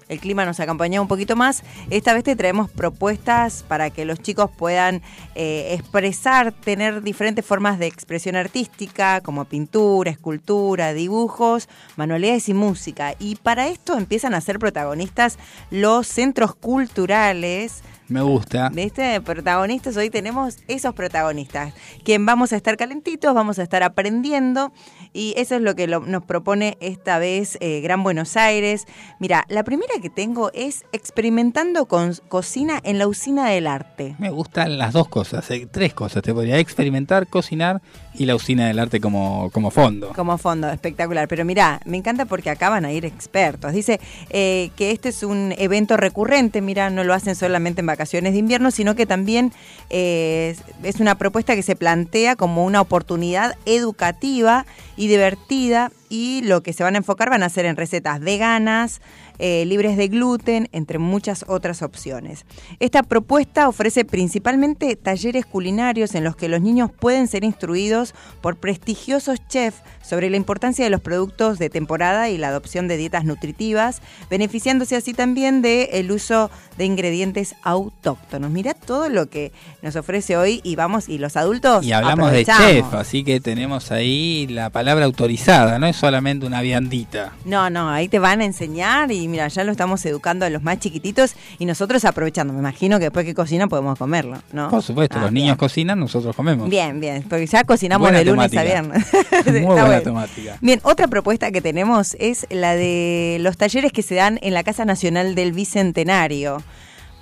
[0.09, 1.63] el clima nos acompañaba un poquito más.
[1.89, 5.01] Esta vez te traemos propuestas para que los chicos puedan
[5.35, 13.15] eh, expresar, tener diferentes formas de expresión artística, como pintura, escultura, dibujos, manualidades y música.
[13.19, 15.37] Y para esto empiezan a ser protagonistas
[15.71, 18.69] los centros culturales Me gusta.
[18.69, 19.19] ¿Viste?
[19.21, 21.73] Protagonistas, hoy tenemos esos protagonistas,
[22.03, 24.71] quien vamos a estar calentitos, vamos a estar aprendiendo
[25.13, 28.85] y eso es lo que lo- nos propone esta vez eh, Gran Buenos Aires.
[29.19, 34.15] Mira, la primera que tengo es experimentando con cocina en la usina del arte.
[34.19, 36.21] Me gustan las dos cosas, eh, tres cosas.
[36.21, 37.81] Te podría experimentar, cocinar
[38.13, 40.13] y la usina del arte como, como fondo.
[40.13, 41.27] Como fondo, espectacular.
[41.27, 43.73] Pero mira, me encanta porque acá van a ir expertos.
[43.73, 43.99] Dice
[44.29, 48.71] eh, que este es un evento recurrente, mira, no lo hacen solamente en de invierno,
[48.71, 49.51] sino que también
[49.89, 54.65] eh, es una propuesta que se plantea como una oportunidad educativa
[54.95, 59.01] y divertida y lo que se van a enfocar van a ser en recetas veganas,
[59.39, 62.45] eh, libres de gluten, entre muchas otras opciones.
[62.79, 68.57] Esta propuesta ofrece principalmente talleres culinarios en los que los niños pueden ser instruidos por
[68.57, 73.25] prestigiosos chefs sobre la importancia de los productos de temporada y la adopción de dietas
[73.25, 78.51] nutritivas, beneficiándose así también del uso de ingredientes autóctonos.
[78.51, 79.51] Mirá todo lo que
[79.81, 83.91] nos ofrece hoy y vamos, y los adultos Y hablamos de chef, así que tenemos
[83.91, 87.33] ahí la palabra autorizada, no es solamente una viandita.
[87.45, 90.63] No, no, ahí te van a enseñar y mira, ya lo estamos educando a los
[90.63, 92.53] más chiquititos y nosotros aprovechando.
[92.53, 94.69] Me imagino que después que cocina podemos comerlo, ¿no?
[94.69, 96.69] Por supuesto, Ah, los niños cocinan, nosotros comemos.
[96.69, 98.61] Bien, bien, porque ya cocinamos Buena de lunes temática.
[98.61, 99.07] a viernes.
[99.45, 100.01] Muy buena bueno.
[100.01, 100.57] temática.
[100.61, 104.63] Bien, otra propuesta que tenemos es la de los talleres que se dan en la
[104.63, 106.61] Casa Nacional del Bicentenario.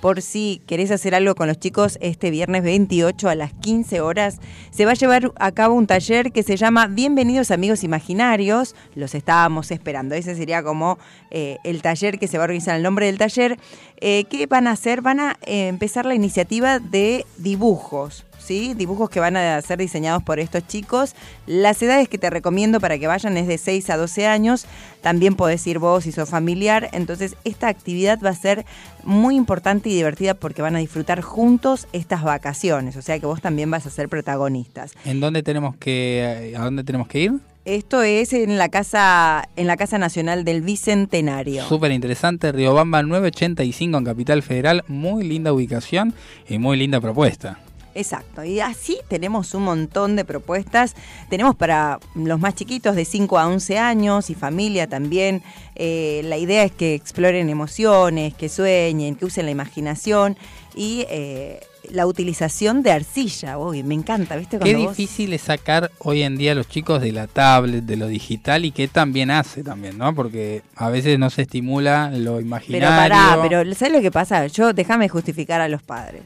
[0.02, 4.40] Por si querés hacer algo con los chicos, este viernes 28 a las 15 horas
[4.72, 8.74] se va a llevar a cabo un taller que se llama Bienvenidos Amigos Imaginarios.
[8.96, 10.16] Los estábamos esperando.
[10.16, 10.98] Ese sería como
[11.30, 13.60] eh, el taller que se va a organizar, el nombre del taller.
[14.00, 15.02] Eh, ¿Qué van a hacer?
[15.02, 18.26] Van a eh, empezar la iniciativa de dibujos.
[18.42, 18.74] ¿Sí?
[18.74, 21.14] Dibujos que van a ser diseñados por estos chicos.
[21.46, 24.66] Las edades que te recomiendo para que vayan es de 6 a 12 años.
[25.00, 26.90] También podés ir vos si sos familiar.
[26.92, 28.64] Entonces, esta actividad va a ser
[29.04, 32.96] muy importante y divertida porque van a disfrutar juntos estas vacaciones.
[32.96, 34.92] O sea que vos también vas a ser protagonistas.
[35.04, 37.32] ¿En dónde tenemos que, a dónde tenemos que ir?
[37.64, 41.62] Esto es en la casa, en la Casa Nacional del Bicentenario.
[41.68, 46.12] Súper interesante, Riobamba 985 en Capital Federal, muy linda ubicación
[46.48, 47.60] y muy linda propuesta.
[47.94, 50.94] Exacto, y así tenemos un montón de propuestas.
[51.28, 55.42] Tenemos para los más chiquitos de 5 a 11 años y familia también.
[55.76, 60.36] Eh, la idea es que exploren emociones, que sueñen, que usen la imaginación
[60.74, 61.60] y eh,
[61.90, 63.58] la utilización de arcilla.
[63.58, 64.58] Uy, me encanta, ¿viste?
[64.58, 67.96] Qué vos- difícil es sacar hoy en día a los chicos de la tablet, de
[67.96, 70.14] lo digital y qué también hace también, ¿no?
[70.14, 72.88] Porque a veces no se estimula lo Pero imaginario.
[72.88, 74.46] pará, pero ¿sabes lo que pasa?
[74.46, 76.22] Yo, déjame justificar a los padres.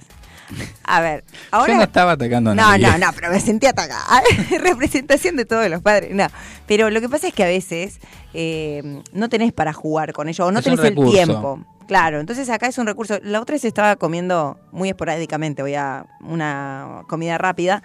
[0.85, 1.73] A ver, ahora...
[1.73, 2.87] Yo no estaba atacando a No, nadie.
[2.87, 4.23] no, no, pero me sentí atacada.
[4.61, 6.15] Representación de todos los padres.
[6.15, 6.27] No,
[6.67, 7.99] pero lo que pasa es que a veces
[8.35, 11.65] eh, no tenés para jugar con ellos o no Es tenés el tiempo.
[11.87, 13.19] Claro, entonces acá es un recurso.
[13.23, 17.83] La otra vez estaba comiendo muy esporádicamente, voy a una comida rápida,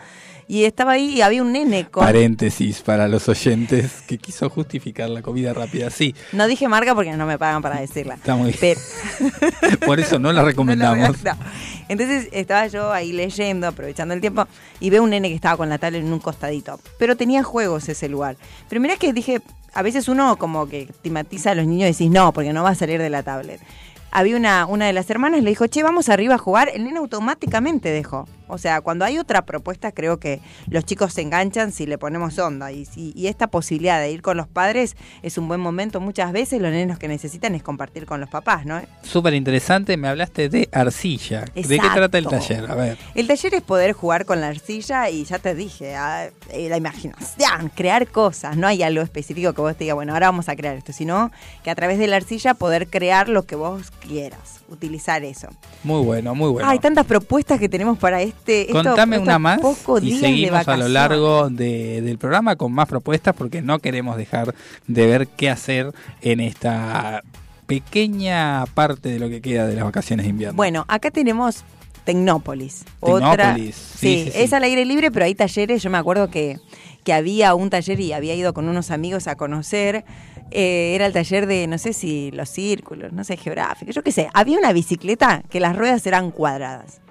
[0.51, 2.03] y estaba ahí y había un nene con...
[2.03, 5.89] Paréntesis para los oyentes que quiso justificar la comida rápida.
[5.89, 8.15] Sí, No dije marca porque no me pagan para decirla.
[8.15, 8.57] está muy bien.
[8.59, 11.23] Pero, Por eso no la recomendamos.
[11.23, 11.31] No.
[11.87, 14.45] Entonces estaba yo ahí leyendo, aprovechando el tiempo,
[14.81, 16.81] y veo un nene que estaba con la tablet en un costadito.
[16.99, 18.35] Pero tenía juegos ese lugar.
[18.67, 19.39] Pero mirá que dije,
[19.73, 22.71] a veces uno como que estigmatiza a los niños y decís, no, porque no va
[22.71, 23.61] a salir de la tablet.
[24.11, 26.69] Había una, una de las hermanas, le dijo, che, vamos arriba a jugar.
[26.73, 28.27] El nene automáticamente dejó.
[28.51, 32.37] O sea, cuando hay otra propuesta, creo que los chicos se enganchan si le ponemos
[32.37, 32.71] onda.
[32.71, 35.99] Y, si- y esta posibilidad de ir con los padres es un buen momento.
[36.01, 38.81] Muchas veces los nenes lo que necesitan es compartir con los papás, ¿no?
[39.03, 41.45] Súper interesante, me hablaste de arcilla.
[41.55, 42.69] ¿De qué trata el taller?
[42.69, 42.97] A ver.
[43.15, 46.77] El taller es poder jugar con la arcilla y ya te dije, ah, eh, la
[46.77, 48.57] imaginación, crear cosas.
[48.57, 51.31] No hay algo específico que vos te diga, bueno, ahora vamos a crear esto, sino
[51.63, 55.47] que a través de la arcilla poder crear lo que vos quieras, utilizar eso.
[55.83, 56.67] Muy bueno, muy bueno.
[56.67, 58.67] Hay tantas propuestas que tenemos para este.
[58.71, 62.55] Contame estos una más pocos y días de seguimos a lo largo de- del programa
[62.55, 64.55] con más propuestas porque no queremos dejar
[64.87, 65.91] de ver qué hacer
[66.21, 67.21] en esta
[67.67, 70.55] pequeña parte de lo que queda de las vacaciones de invierno.
[70.57, 71.63] Bueno, acá tenemos
[72.03, 72.83] Tecnópolis.
[72.99, 74.31] Otra, sí, sí, sí.
[74.35, 75.81] es al aire libre, pero hay talleres.
[75.83, 76.57] Yo me acuerdo que,
[77.03, 80.03] que había un taller y había ido con unos amigos a conocer.
[80.51, 84.11] Eh, era el taller de, no sé si los círculos, no sé, geográfico, yo qué
[84.11, 84.29] sé.
[84.33, 87.01] Había una bicicleta que las ruedas eran cuadradas.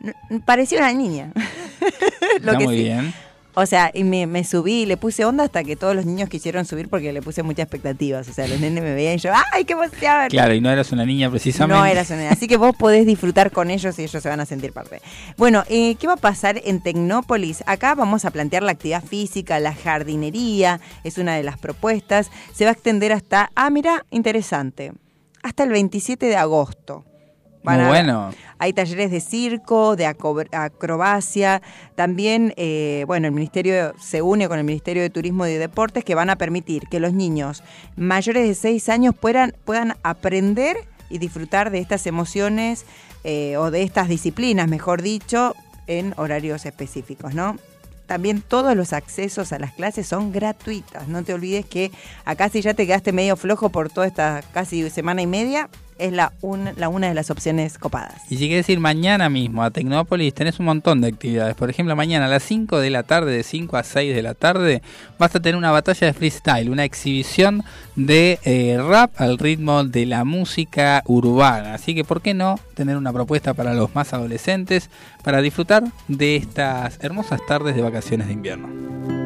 [0.00, 1.32] N- Parecía una niña.
[2.42, 2.82] Lo Está que muy sí.
[2.84, 3.14] bien.
[3.58, 6.28] O sea, y me, me subí y le puse onda hasta que todos los niños
[6.28, 8.28] quisieron subir porque le puse muchas expectativas.
[8.28, 10.28] O sea, los nenes me veían y yo, ¡ay, qué emoción!
[10.28, 11.74] Claro, y no eras una niña precisamente.
[11.74, 12.32] No eras una nena.
[12.32, 15.00] Así que vos podés disfrutar con ellos y ellos se van a sentir parte.
[15.38, 17.64] Bueno, eh, ¿qué va a pasar en Tecnópolis?
[17.64, 22.30] Acá vamos a plantear la actividad física, la jardinería, es una de las propuestas.
[22.52, 24.92] Se va a extender hasta, ah, mira, interesante,
[25.42, 27.06] hasta el 27 de agosto.
[27.66, 28.30] Van Muy a- bueno.
[28.58, 31.60] Hay talleres de circo, de acrobacia.
[31.94, 36.14] También, eh, bueno, el Ministerio se une con el Ministerio de Turismo y Deportes que
[36.14, 37.62] van a permitir que los niños
[37.96, 40.76] mayores de 6 años puedan, puedan aprender
[41.10, 42.86] y disfrutar de estas emociones
[43.24, 45.54] eh, o de estas disciplinas, mejor dicho,
[45.88, 47.56] en horarios específicos, ¿no?
[48.06, 51.08] También todos los accesos a las clases son gratuitas.
[51.08, 51.90] No te olvides que
[52.24, 55.68] acá si ya te quedaste medio flojo por toda esta casi semana y media,
[55.98, 58.14] es la, un- la una de las opciones copadas.
[58.30, 61.54] Y si quieres ir mañana mismo a Tecnópolis, tenés un montón de actividades.
[61.54, 64.34] Por ejemplo, mañana a las 5 de la tarde, de 5 a 6 de la
[64.34, 64.82] tarde,
[65.18, 67.62] vas a tener una batalla de freestyle, una exhibición
[67.96, 71.74] de eh, rap al ritmo de la música urbana.
[71.74, 74.90] Así que, ¿por qué no tener una propuesta para los más adolescentes
[75.24, 79.25] para disfrutar de estas hermosas tardes de vacaciones de invierno?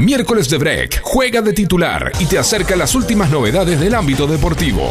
[0.00, 4.90] Miércoles de Break juega de titular y te acerca las últimas novedades del ámbito deportivo.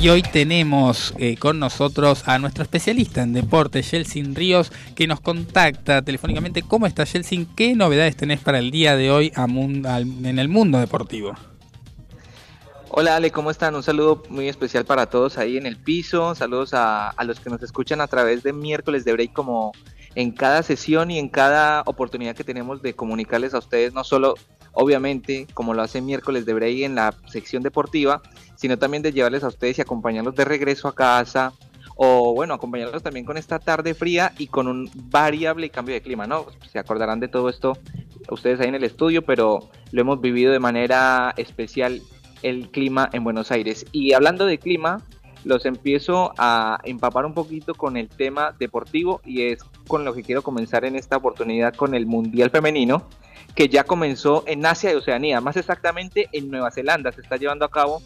[0.00, 5.20] Y hoy tenemos eh, con nosotros a nuestro especialista en deporte, Yelsin Ríos, que nos
[5.20, 6.62] contacta telefónicamente.
[6.62, 7.44] ¿Cómo está Yelsin?
[7.54, 11.34] ¿Qué novedades tenés para el día de hoy en el mundo deportivo?
[12.88, 13.74] Hola Ale, ¿cómo están?
[13.74, 16.34] Un saludo muy especial para todos ahí en el piso.
[16.34, 19.72] Saludos a, a los que nos escuchan a través de miércoles de break como
[20.14, 24.34] en cada sesión y en cada oportunidad que tenemos de comunicarles a ustedes, no solo
[24.72, 28.22] obviamente como lo hace miércoles de break en la sección deportiva,
[28.56, 31.52] sino también de llevarles a ustedes y acompañarlos de regreso a casa
[31.96, 36.26] o bueno, acompañarlos también con esta tarde fría y con un variable cambio de clima,
[36.26, 36.46] ¿no?
[36.72, 37.76] Se acordarán de todo esto
[38.30, 42.00] ustedes ahí en el estudio, pero lo hemos vivido de manera especial
[42.42, 43.84] el clima en Buenos Aires.
[43.92, 45.02] Y hablando de clima,
[45.44, 50.22] los empiezo a empapar un poquito con el tema deportivo y es con lo que
[50.22, 53.06] quiero comenzar en esta oportunidad con el Mundial Femenino,
[53.54, 57.12] que ya comenzó en Asia y Oceanía, más exactamente en Nueva Zelanda.
[57.12, 58.02] Se está llevando a cabo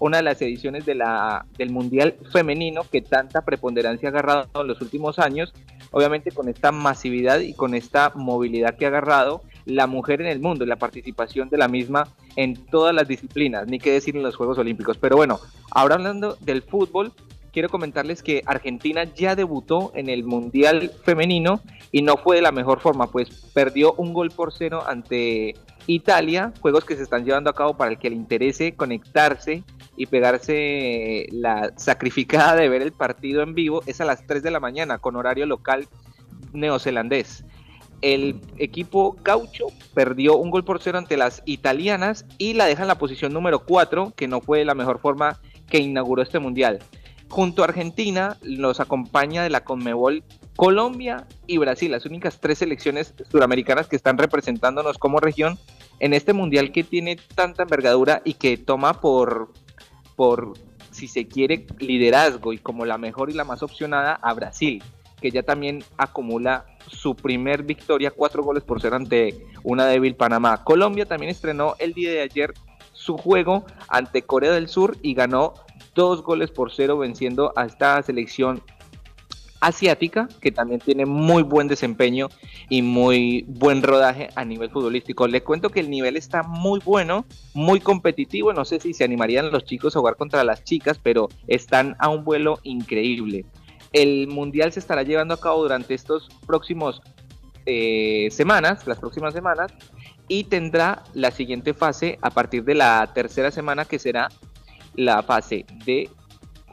[0.00, 4.66] una de las ediciones de la, del Mundial Femenino que tanta preponderancia ha agarrado en
[4.66, 5.52] los últimos años,
[5.90, 10.40] obviamente con esta masividad y con esta movilidad que ha agarrado la mujer en el
[10.40, 14.22] mundo y la participación de la misma en todas las disciplinas, ni qué decir en
[14.22, 14.98] los Juegos Olímpicos.
[14.98, 15.40] Pero bueno,
[15.70, 17.12] ahora hablando del fútbol,
[17.54, 21.60] quiero comentarles que Argentina ya debutó en el Mundial Femenino
[21.92, 25.54] y no fue de la mejor forma, pues perdió un gol por cero ante
[25.86, 29.62] Italia, juegos que se están llevando a cabo para el que le interese conectarse
[29.96, 34.50] y pegarse la sacrificada de ver el partido en vivo, es a las 3 de
[34.50, 35.86] la mañana con horario local
[36.52, 37.44] neozelandés.
[38.02, 42.88] El equipo gaucho perdió un gol por cero ante las italianas y la deja en
[42.88, 45.40] la posición número 4, que no fue la mejor forma
[45.70, 46.80] que inauguró este mundial.
[47.34, 50.22] Junto a Argentina los acompaña de la Conmebol
[50.54, 55.58] Colombia y Brasil, las únicas tres selecciones suramericanas que están representándonos como región
[55.98, 59.50] en este mundial que tiene tanta envergadura y que toma por,
[60.14, 60.52] por
[60.92, 64.80] si se quiere, liderazgo y como la mejor y la más opcionada a Brasil,
[65.20, 70.62] que ya también acumula su primer victoria, cuatro goles por cero ante una débil Panamá.
[70.62, 72.54] Colombia también estrenó el día de ayer
[72.92, 75.54] su juego ante Corea del Sur y ganó
[75.94, 78.62] dos goles por cero venciendo a esta selección
[79.64, 82.28] asiática que también tiene muy buen desempeño
[82.68, 85.26] y muy buen rodaje a nivel futbolístico.
[85.26, 88.52] Le cuento que el nivel está muy bueno, muy competitivo.
[88.52, 92.10] No sé si se animarían los chicos a jugar contra las chicas, pero están a
[92.10, 93.46] un vuelo increíble.
[93.92, 97.00] El mundial se estará llevando a cabo durante estos próximos
[97.64, 99.72] eh, semanas, las próximas semanas,
[100.28, 104.28] y tendrá la siguiente fase a partir de la tercera semana que será
[104.96, 106.08] la fase de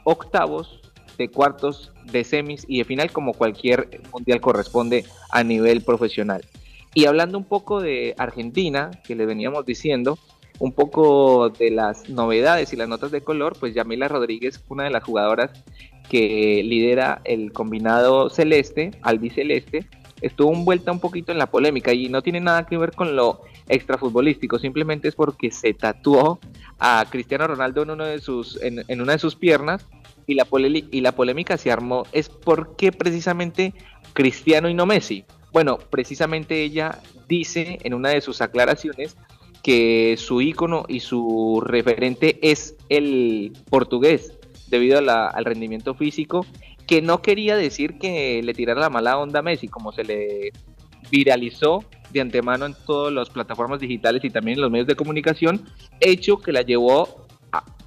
[0.04, 0.80] octavos,
[1.18, 6.44] de cuartos, de semis y de final como cualquier mundial corresponde a nivel profesional.
[6.94, 10.18] Y hablando un poco de Argentina, que le veníamos diciendo,
[10.58, 14.90] un poco de las novedades y las notas de color, pues Yamila Rodríguez, una de
[14.90, 15.50] las jugadoras
[16.08, 19.86] que lidera el combinado celeste, albiceleste,
[20.20, 23.40] estuvo envuelta un poquito en la polémica y no tiene nada que ver con lo
[23.72, 26.38] extrafutbolístico, simplemente es porque se tatuó
[26.78, 29.86] a Cristiano Ronaldo en, uno de sus, en, en una de sus piernas
[30.26, 30.46] y la,
[30.90, 33.74] y la polémica se armó es por qué precisamente
[34.12, 35.24] Cristiano y no Messi.
[35.52, 39.16] Bueno, precisamente ella dice en una de sus aclaraciones
[39.62, 44.32] que su ícono y su referente es el portugués
[44.68, 46.44] debido a la- al rendimiento físico,
[46.86, 50.52] que no quería decir que le tirara la mala onda a Messi, como se le
[51.12, 55.64] viralizó de antemano en todas las plataformas digitales y también en los medios de comunicación,
[56.00, 57.26] hecho que la llevó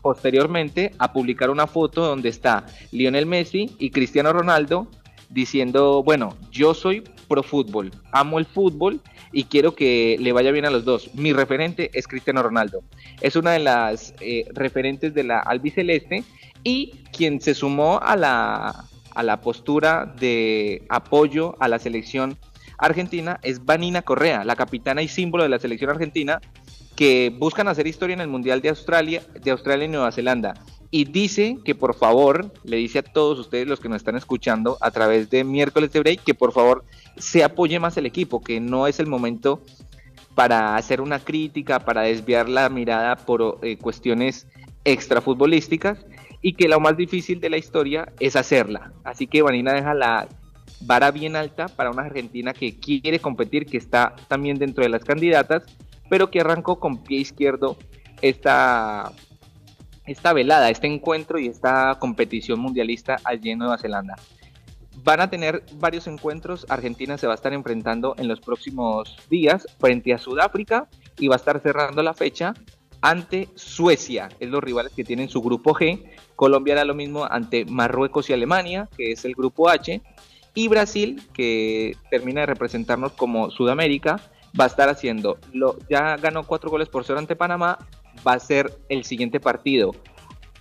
[0.02, 4.88] posteriormente a publicar una foto donde está Lionel Messi y Cristiano Ronaldo
[5.32, 10.66] diciendo, bueno, yo soy pro fútbol, amo el fútbol y quiero que le vaya bien
[10.66, 11.10] a los dos.
[11.16, 12.84] Mi referente es Cristiano Ronaldo.
[13.22, 16.24] Es una de las eh, referentes de la albiceleste
[16.64, 18.86] y quien se sumó a la,
[19.16, 22.38] a la postura de apoyo a la selección
[22.78, 26.42] argentina es Vanina Correa, la capitana y símbolo de la selección argentina,
[26.96, 30.54] que buscan hacer historia en el Mundial de Australia, de Australia y Nueva Zelanda.
[30.92, 34.78] Y dice que por favor, le dice a todos ustedes los que nos están escuchando
[34.80, 36.86] a través de miércoles de break, que por favor
[37.18, 39.62] se apoye más el equipo, que no es el momento
[40.36, 44.48] para hacer una crítica, para desviar la mirada por eh, cuestiones
[44.84, 46.06] extrafutbolísticas
[46.42, 48.94] y que lo más difícil de la historia es hacerla.
[49.04, 50.28] Así que Vanina deja la
[50.82, 55.04] vara bien alta para una Argentina que quiere competir, que está también dentro de las
[55.04, 55.64] candidatas,
[56.10, 57.78] pero que arrancó con pie izquierdo
[58.22, 59.12] esta,
[60.06, 64.16] esta velada, este encuentro y esta competición mundialista allí en Nueva Zelanda.
[65.04, 66.66] Van a tener varios encuentros.
[66.70, 70.88] Argentina se va a estar enfrentando en los próximos días frente a Sudáfrica
[71.20, 72.54] y va a estar cerrando la fecha
[73.02, 76.04] ante Suecia, es los rivales que tienen su grupo G.
[76.36, 80.02] Colombia hará lo mismo ante Marruecos y Alemania, que es el grupo H.
[80.56, 84.20] Y Brasil, que termina de representarnos como Sudamérica,
[84.60, 87.78] va a estar haciendo, lo, ya ganó cuatro goles por cero ante Panamá,
[88.26, 89.92] va a ser el siguiente partido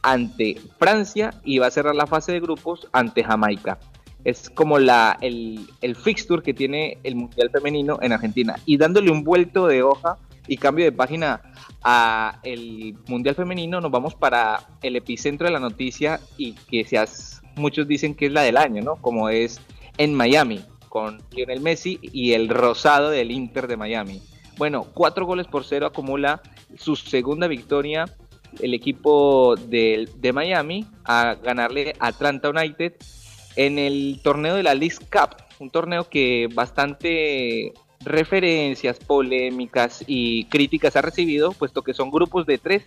[0.03, 3.79] ante Francia y va a cerrar la fase de grupos ante Jamaica.
[4.25, 8.57] Es como la, el, el fixture que tiene el Mundial Femenino en Argentina.
[8.67, 11.41] Y dándole un vuelto de hoja y cambio de página
[11.83, 17.43] a el Mundial Femenino, nos vamos para el epicentro de la noticia y que seas,
[17.57, 18.97] muchos dicen que es la del año, ¿no?
[18.97, 19.61] Como es
[19.99, 24.23] en Miami, con Lionel Messi y el rosado del Inter de Miami.
[24.57, 26.41] Bueno, cuatro goles por cero acumula
[26.77, 28.07] su segunda victoria
[28.61, 32.95] el equipo de, de Miami a ganarle a Atlanta United
[33.57, 40.97] en el torneo de la League Cup, un torneo que bastante referencias, polémicas y críticas
[40.97, 42.85] ha recibido, puesto que son grupos de tres,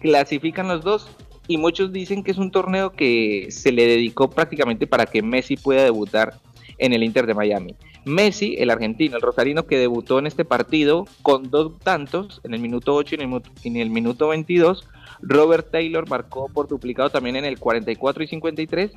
[0.00, 1.08] clasifican los dos
[1.48, 5.56] y muchos dicen que es un torneo que se le dedicó prácticamente para que Messi
[5.56, 6.34] pueda debutar
[6.78, 7.74] en el Inter de Miami.
[8.04, 12.60] Messi, el argentino, el rosarino que debutó en este partido con dos tantos en el
[12.60, 14.86] minuto 8 y en el, minuto 22,
[15.20, 18.92] Robert Taylor marcó por duplicado también en el 44 y 53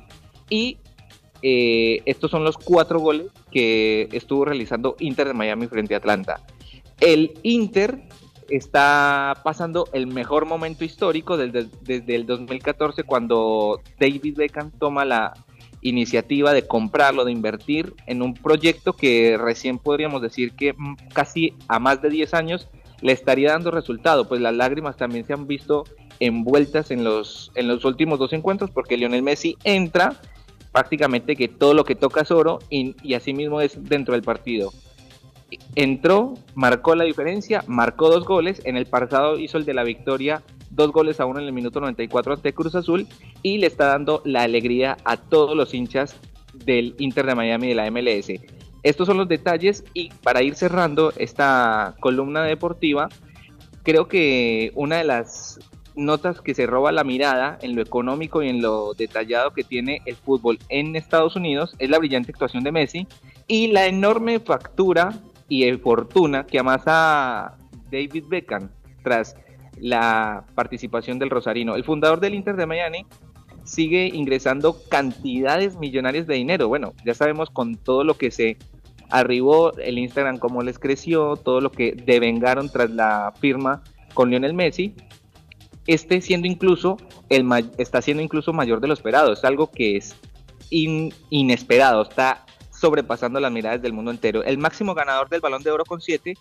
[0.48, 0.78] y
[1.42, 6.40] eh, estos son los cuatro goles que estuvo realizando Inter de Miami frente a Atlanta.
[7.00, 8.00] El Inter
[8.48, 15.32] está pasando el mejor momento histórico desde, desde el 2014 cuando David Beckham toma la
[15.84, 21.54] iniciativa de comprarlo, de invertir en un proyecto que recién podríamos decir que mm, casi
[21.68, 22.68] a más de 10 años
[23.00, 25.84] le estaría dando resultado, pues las lágrimas también se han visto
[26.20, 30.16] envueltas en los, en los últimos dos encuentros porque Lionel Messi entra
[30.72, 34.22] prácticamente que todo lo que toca es oro y, y así mismo es dentro del
[34.22, 34.72] partido.
[35.74, 40.42] Entró, marcó la diferencia, marcó dos goles, en el pasado hizo el de la victoria,
[40.70, 43.06] dos goles a uno en el minuto 94 ante Cruz Azul
[43.42, 46.16] y le está dando la alegría a todos los hinchas
[46.52, 48.32] del Inter de Miami de la MLS.
[48.82, 53.08] Estos son los detalles y para ir cerrando esta columna deportiva,
[53.82, 55.58] creo que una de las
[55.94, 60.02] notas que se roba la mirada en lo económico y en lo detallado que tiene
[60.06, 63.06] el fútbol en Estados Unidos es la brillante actuación de Messi
[63.46, 65.14] y la enorme factura
[65.48, 67.56] y fortuna que amasa
[67.90, 68.70] David Beckham
[69.02, 69.36] tras
[69.78, 71.74] la participación del Rosarino.
[71.74, 73.06] El fundador del Inter de Miami
[73.64, 76.68] sigue ingresando cantidades millonarias de dinero.
[76.68, 78.56] Bueno, ya sabemos con todo lo que se
[79.10, 83.82] arribó el Instagram, cómo les creció, todo lo que devengaron tras la firma
[84.14, 84.94] con Lionel Messi.
[85.86, 86.96] Este siendo incluso
[87.28, 87.46] el
[87.76, 89.32] está siendo incluso mayor de lo esperado.
[89.32, 90.16] Es algo que es
[90.70, 92.02] in- inesperado.
[92.02, 92.44] Está
[92.84, 94.44] sobrepasando las miradas del mundo entero.
[94.44, 96.34] El máximo ganador del Balón de Oro con 7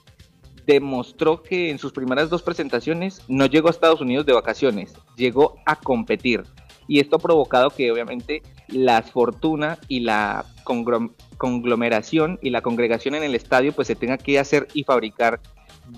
[0.65, 5.56] demostró que en sus primeras dos presentaciones no llegó a Estados Unidos de vacaciones, llegó
[5.65, 6.44] a competir.
[6.86, 10.44] Y esto ha provocado que obviamente la fortuna y la
[11.38, 15.40] conglomeración y la congregación en el estadio pues se tenga que hacer y fabricar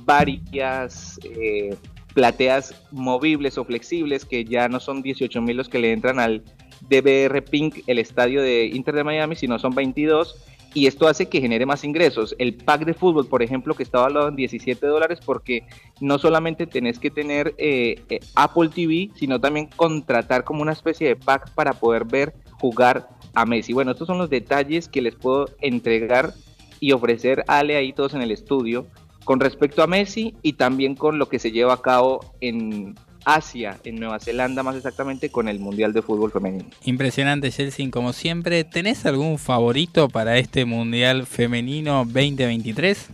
[0.05, 1.75] varias eh,
[2.13, 6.43] plateas movibles o flexibles que ya no son 18 mil los que le entran al
[6.89, 10.35] DBR Pink, el estadio de Inter de Miami, sino son 22
[10.75, 12.35] y esto hace que genere más ingresos.
[12.37, 15.65] El pack de fútbol, por ejemplo, que estaba hablado en 17 dólares porque
[16.01, 21.07] no solamente tenés que tener eh, eh, Apple TV, sino también contratar como una especie
[21.07, 23.71] de pack para poder ver jugar a Messi.
[23.71, 26.33] Bueno, estos son los detalles que les puedo entregar
[26.81, 28.85] y ofrecer a Ale ahí todos en el estudio
[29.23, 32.95] con respecto a Messi y también con lo que se lleva a cabo en
[33.25, 36.65] Asia, en Nueva Zelanda más exactamente, con el Mundial de Fútbol Femenino.
[36.83, 38.63] Impresionante, Chelsea, como siempre.
[38.63, 43.09] ¿Tenés algún favorito para este Mundial Femenino 2023?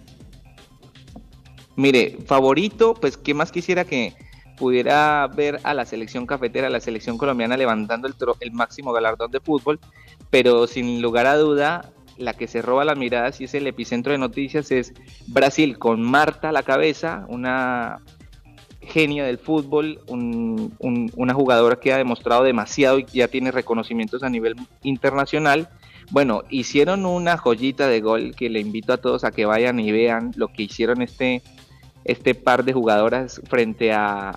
[1.75, 4.13] Mire, favorito, pues qué más quisiera que
[4.57, 8.91] pudiera ver a la selección cafetera, a la selección colombiana levantando el, tro- el máximo
[8.91, 9.79] galardón de fútbol,
[10.29, 14.11] pero sin lugar a duda, la que se roba las miradas y es el epicentro
[14.11, 14.93] de noticias es
[15.27, 18.01] Brasil con Marta a la cabeza, una
[18.91, 24.23] genia del fútbol, un- un- una jugadora que ha demostrado demasiado y ya tiene reconocimientos
[24.23, 25.69] a nivel internacional.
[26.11, 29.91] Bueno, hicieron una joyita de gol que le invito a todos a que vayan y
[29.91, 31.41] vean lo que hicieron este,
[32.03, 34.33] este par de jugadoras frente a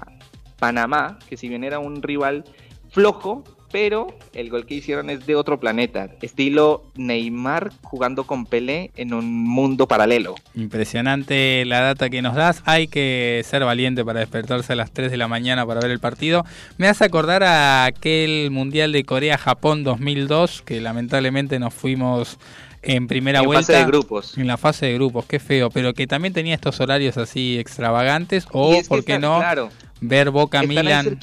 [0.59, 2.45] Panamá, que si bien era un rival
[2.91, 3.43] flojo,
[3.75, 9.13] pero el gol que hicieron es de otro planeta, estilo Neymar jugando con Pelé en
[9.13, 10.37] un mundo paralelo.
[10.55, 12.63] Impresionante la data que nos das.
[12.67, 15.99] Hay que ser valiente para despertarse a las 3 de la mañana para ver el
[15.99, 16.45] partido.
[16.79, 22.39] Me hace acordar a aquel Mundial de Corea-Japón 2002, que lamentablemente nos fuimos
[22.81, 23.67] en primera En vuelta.
[23.67, 24.39] fase de grupos.
[24.39, 25.71] En la fase de grupos, qué feo.
[25.71, 28.47] Pero que también tenía estos horarios así extravagantes.
[28.53, 29.39] O, ¿por qué no?
[29.39, 29.71] claro.
[30.01, 31.19] ver Boca Milan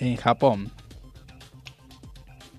[0.00, 0.72] en Japón.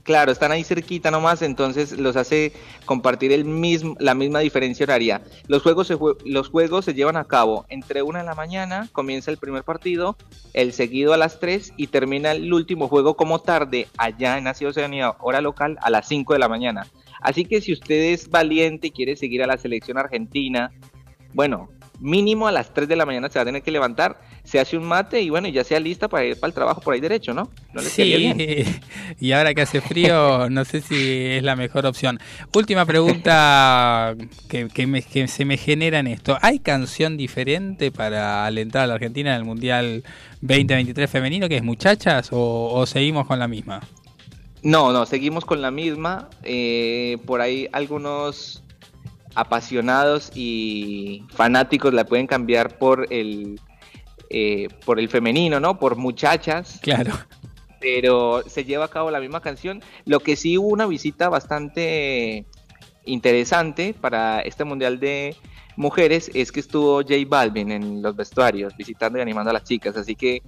[0.05, 2.53] Claro, están ahí cerquita nomás, entonces los hace
[2.85, 5.23] compartir el mismo, la misma diferencia horaria.
[5.47, 9.31] Los juegos, se los juegos se llevan a cabo entre una de la mañana, comienza
[9.31, 10.15] el primer partido,
[10.53, 14.69] el seguido a las 3 y termina el último juego como tarde allá en Asia
[14.69, 16.85] Oceanía, hora local, a las 5 de la mañana.
[17.19, 20.71] Así que si usted es valiente y quiere seguir a la selección argentina,
[21.33, 21.69] bueno,
[21.99, 24.19] mínimo a las 3 de la mañana se va a tener que levantar,
[24.55, 26.93] se hace un mate y bueno, ya sea lista para ir para el trabajo por
[26.93, 27.49] ahí derecho, ¿no?
[27.73, 28.37] ¿No le quedaría bien?
[28.37, 28.65] Sí,
[29.19, 30.95] y ahora que hace frío, no sé si
[31.25, 32.19] es la mejor opción.
[32.53, 34.15] Última pregunta
[34.47, 36.37] que, que me- que se me genera en esto.
[36.41, 40.03] ¿Hay canción diferente para alentar a la Argentina en el Mundial
[40.41, 43.81] 2023 femenino, que es Muchachas, o, o seguimos con la misma?
[44.63, 46.29] No, no, seguimos con la misma.
[46.43, 48.61] eh, por ahí algunos
[49.35, 53.59] apasionados y fanáticos la pueden cambiar por el
[54.29, 55.79] eh, por el femenino, ¿no?
[55.79, 56.79] Por muchachas.
[56.81, 57.13] Claro.
[57.79, 59.81] Pero se lleva a cabo la misma canción.
[60.05, 62.45] Lo que sí hubo una visita bastante
[63.05, 65.35] interesante para este mundial de
[65.75, 69.95] mujeres es que estuvo J Balvin en los vestuarios visitando y animando a las chicas.
[69.97, 70.41] Así que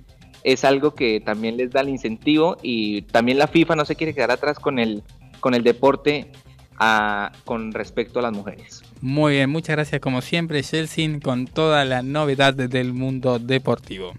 [0.43, 4.13] es algo que también les da el incentivo y también la FIFA no se quiere
[4.13, 5.03] quedar atrás con el
[5.39, 6.31] con el deporte
[6.79, 8.81] a- con respecto a las mujeres.
[9.01, 14.13] Muy bien, muchas gracias como siempre, Chelsea, con toda la novedad del mundo deportivo.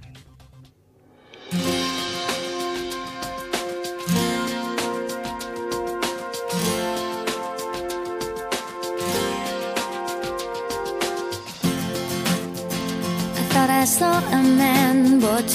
[13.80, 15.48] I saw a man brought.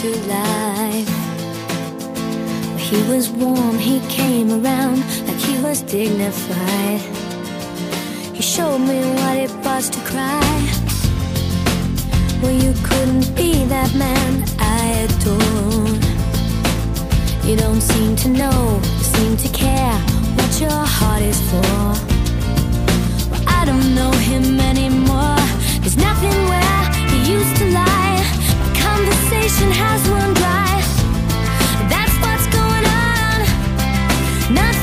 [2.93, 7.32] He was warm, he came around like he was dignified.
[8.43, 10.43] He showed me what it was to cry.
[12.41, 15.87] Well, you couldn't be that man I adore.
[17.47, 18.81] You don't seem to know,
[19.15, 19.97] seem to care
[20.35, 21.77] what your heart is for.
[23.31, 25.39] Well, I don't know him anymore.
[25.79, 28.19] There's nothing where he used to lie.
[28.59, 30.73] My conversation has run dry.
[31.87, 33.39] That's what's going on.
[34.53, 34.82] Nothing's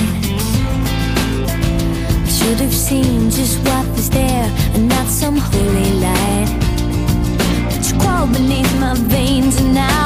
[2.41, 6.49] Should have seen just what was there and not some holy light.
[7.69, 10.00] But you crawled beneath my veins and now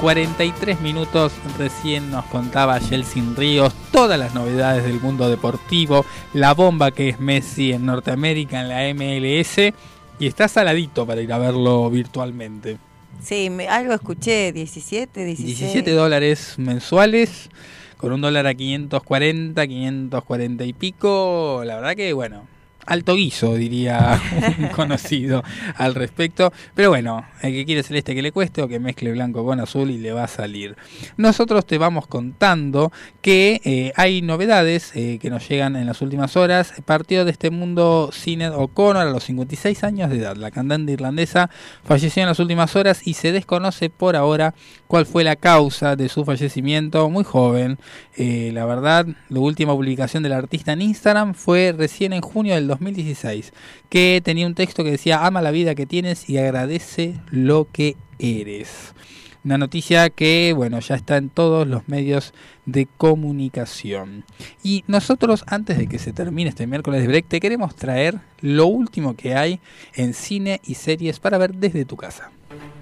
[0.00, 1.32] 43 minutos.
[1.58, 7.20] Recién nos contaba Jelsin Ríos todas las novedades del mundo deportivo, la bomba que es
[7.20, 9.72] Messi en Norteamérica, en la MLS,
[10.18, 12.78] y está saladito para ir a verlo virtualmente.
[13.22, 15.58] Sí, me- algo escuché, 17, 16.
[15.58, 17.50] 17 dólares mensuales,
[17.98, 21.62] con un dólar a 540, 540 y pico.
[21.66, 22.44] La verdad que, bueno,
[22.86, 24.20] alto guiso, diría
[24.58, 25.42] un conocido
[25.76, 26.52] al respecto.
[26.74, 29.90] Pero bueno, el que quiere celeste que le cueste o que mezcle blanco con azul
[29.90, 30.76] y le va a salir.
[31.16, 32.92] Nosotros te vamos contando
[33.22, 36.74] que eh, hay novedades eh, que nos llegan en las últimas horas.
[36.84, 40.36] Partió de este mundo Sinead O'Connor a los 56 años de edad.
[40.36, 41.50] La cantante irlandesa
[41.84, 44.54] falleció en las últimas horas y se desconoce por ahora
[44.86, 47.08] cuál fue la causa de su fallecimiento.
[47.10, 47.78] Muy joven,
[48.16, 52.68] eh, la verdad, la última publicación del artista en Instagram fue recién en junio del
[52.70, 53.52] 2016,
[53.88, 57.96] que tenía un texto que decía ama la vida que tienes y agradece lo que
[58.18, 58.94] eres.
[59.42, 62.34] Una noticia que, bueno, ya está en todos los medios
[62.66, 64.24] de comunicación.
[64.62, 68.66] Y nosotros, antes de que se termine este miércoles de break, te queremos traer lo
[68.66, 69.60] último que hay
[69.94, 72.30] en cine y series para ver desde tu casa.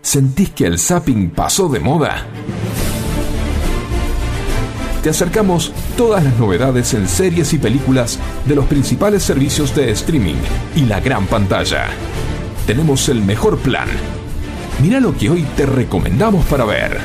[0.03, 2.27] ¿Sentís que el zapping pasó de moda?
[5.03, 10.35] Te acercamos todas las novedades en series y películas de los principales servicios de streaming
[10.75, 11.87] y la gran pantalla.
[12.67, 13.89] Tenemos el mejor plan.
[14.83, 16.99] Mira lo que hoy te recomendamos para ver.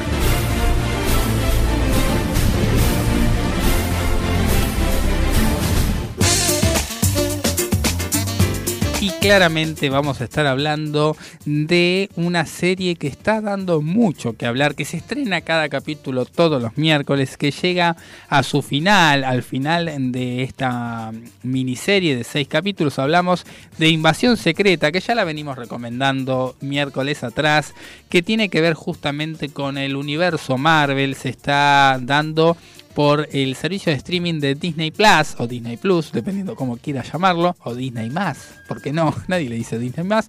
[9.04, 14.76] Y claramente vamos a estar hablando de una serie que está dando mucho que hablar,
[14.76, 17.98] que se estrena cada capítulo todos los miércoles, que llega
[18.30, 21.12] a su final, al final de esta
[21.42, 22.98] miniserie de seis capítulos.
[22.98, 23.46] Hablamos
[23.78, 27.74] de Invasión Secreta, que ya la venimos recomendando miércoles atrás,
[28.08, 31.16] que tiene que ver justamente con el universo Marvel.
[31.16, 32.56] Se está dando
[32.94, 37.56] por el servicio de streaming de Disney Plus o Disney Plus, dependiendo cómo quieras llamarlo,
[37.64, 40.28] o Disney Más, porque no, nadie le dice Disney Más,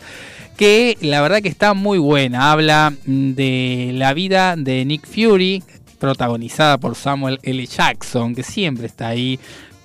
[0.56, 2.52] que la verdad que está muy buena.
[2.52, 5.62] Habla de la vida de Nick Fury,
[5.98, 7.66] protagonizada por Samuel L.
[7.66, 9.38] Jackson, que siempre está ahí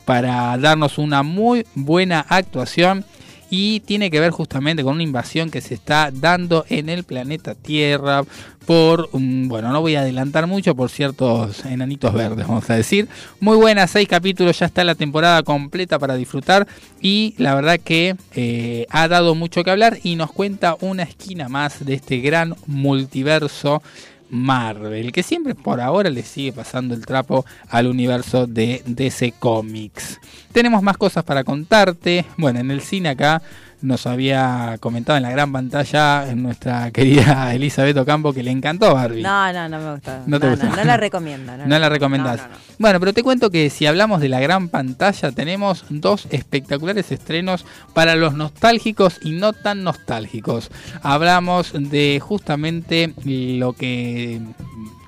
[0.06, 3.06] para darnos una muy buena actuación
[3.49, 7.55] y tiene que ver justamente con una invasión que se está dando en el planeta
[7.55, 8.23] Tierra
[8.65, 13.07] por, um, bueno, no voy a adelantar mucho por ciertos enanitos verdes, vamos a decir.
[13.39, 16.67] Muy buena, seis capítulos, ya está la temporada completa para disfrutar
[17.01, 21.49] y la verdad que eh, ha dado mucho que hablar y nos cuenta una esquina
[21.49, 23.81] más de este gran multiverso
[24.30, 30.19] Marvel, que siempre por ahora le sigue pasando el trapo al universo de DC Comics.
[30.51, 32.26] Tenemos más cosas para contarte.
[32.38, 33.41] Bueno, en el cine acá
[33.81, 39.22] nos había comentado en la gran pantalla nuestra querida Elizabeth Ocampo que le encantó Barbie.
[39.22, 40.11] No, no, no me gustó.
[40.26, 40.68] ¿No te no, gustó?
[40.68, 41.57] no, no la recomiendo.
[41.57, 42.41] No, No la recomendás.
[42.77, 47.65] Bueno, pero te cuento que si hablamos de la gran pantalla, tenemos dos espectaculares estrenos
[47.93, 50.72] para los nostálgicos y no tan nostálgicos.
[51.01, 54.41] Hablamos de justamente lo que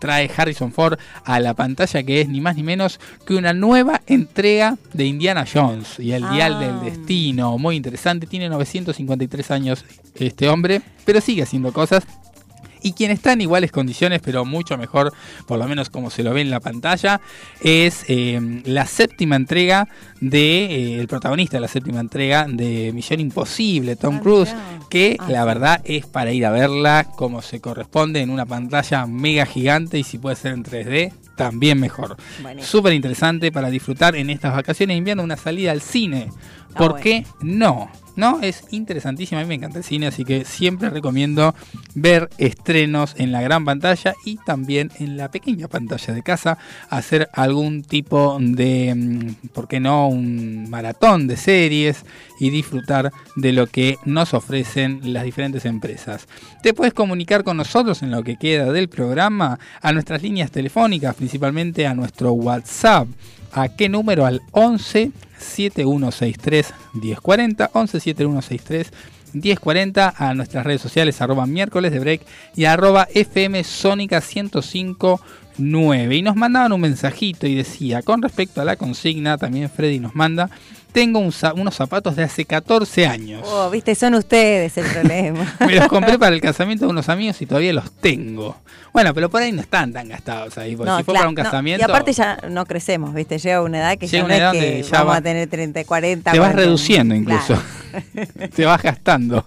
[0.02, 4.02] trae Harrison Ford a la pantalla, que es ni más ni menos que una nueva
[4.07, 7.57] entrega de Indiana Jones y el Dial del Destino.
[7.60, 12.03] Muy interesante, tiene 953 años este hombre, pero sigue haciendo cosas
[12.81, 15.13] y quien está en iguales condiciones, pero mucho mejor,
[15.45, 17.21] por lo menos como se lo ve en la pantalla,
[17.61, 19.87] es eh, la séptima entrega
[20.19, 24.53] de eh, el protagonista de la séptima entrega de Misión Imposible, Tom Cruise,
[24.89, 29.45] que la verdad es para ir a verla como se corresponde en una pantalla mega
[29.45, 32.17] gigante y si puede ser en 3D, también mejor.
[32.41, 32.69] Buenísimo.
[32.69, 36.29] Súper interesante para disfrutar en estas vacaciones de invierno una salida al cine.
[36.75, 37.03] ¿Por bueno.
[37.03, 37.89] qué no?
[38.15, 41.55] No, es interesantísimo, a mí me encanta el cine, así que siempre recomiendo
[41.95, 46.57] ver estrenos en la gran pantalla y también en la pequeña pantalla de casa,
[46.89, 52.03] hacer algún tipo de, mm, ¿por qué no?, un maratón de series
[52.39, 56.27] y disfrutar de lo que nos ofrecen las diferentes empresas.
[56.61, 61.15] Te puedes comunicar con nosotros en lo que queda del programa, a nuestras líneas telefónicas,
[61.15, 63.07] principalmente a nuestro WhatsApp.
[63.53, 64.25] ¿A qué número?
[64.25, 65.11] Al 11
[65.41, 68.91] 7163 1040, 11 7163
[69.34, 72.22] 1040, a nuestras redes sociales, arroba miércoles de break
[72.55, 76.15] y arroba FM Sónica 1059.
[76.15, 80.15] Y nos mandaban un mensajito y decía, con respecto a la consigna, también Freddy nos
[80.15, 80.49] manda,
[80.91, 83.41] tengo un unos zapatos de hace 14 años.
[83.45, 85.55] Oh, viste, son ustedes el problema.
[85.65, 88.57] Me los compré para el casamiento de unos amigos y todavía los tengo.
[88.93, 90.76] Bueno, pero por ahí no están tan gastados ahí.
[90.76, 91.81] Porque No, si fue para un no, casamiento.
[91.81, 93.38] Y aparte ya no crecemos, ¿viste?
[93.38, 95.22] Llega una edad que Llega ya una no edad es que ya vamos va- a
[95.22, 96.31] tener 30, 40.
[96.31, 96.61] te vas 40.
[96.65, 97.45] reduciendo incluso.
[97.47, 97.61] Claro.
[98.55, 99.45] Se va gastando.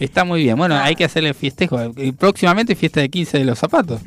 [0.00, 0.56] Está muy bien.
[0.56, 1.78] Bueno, hay que hacerle festejo.
[2.18, 4.00] Próximamente fiesta de 15 de los zapatos.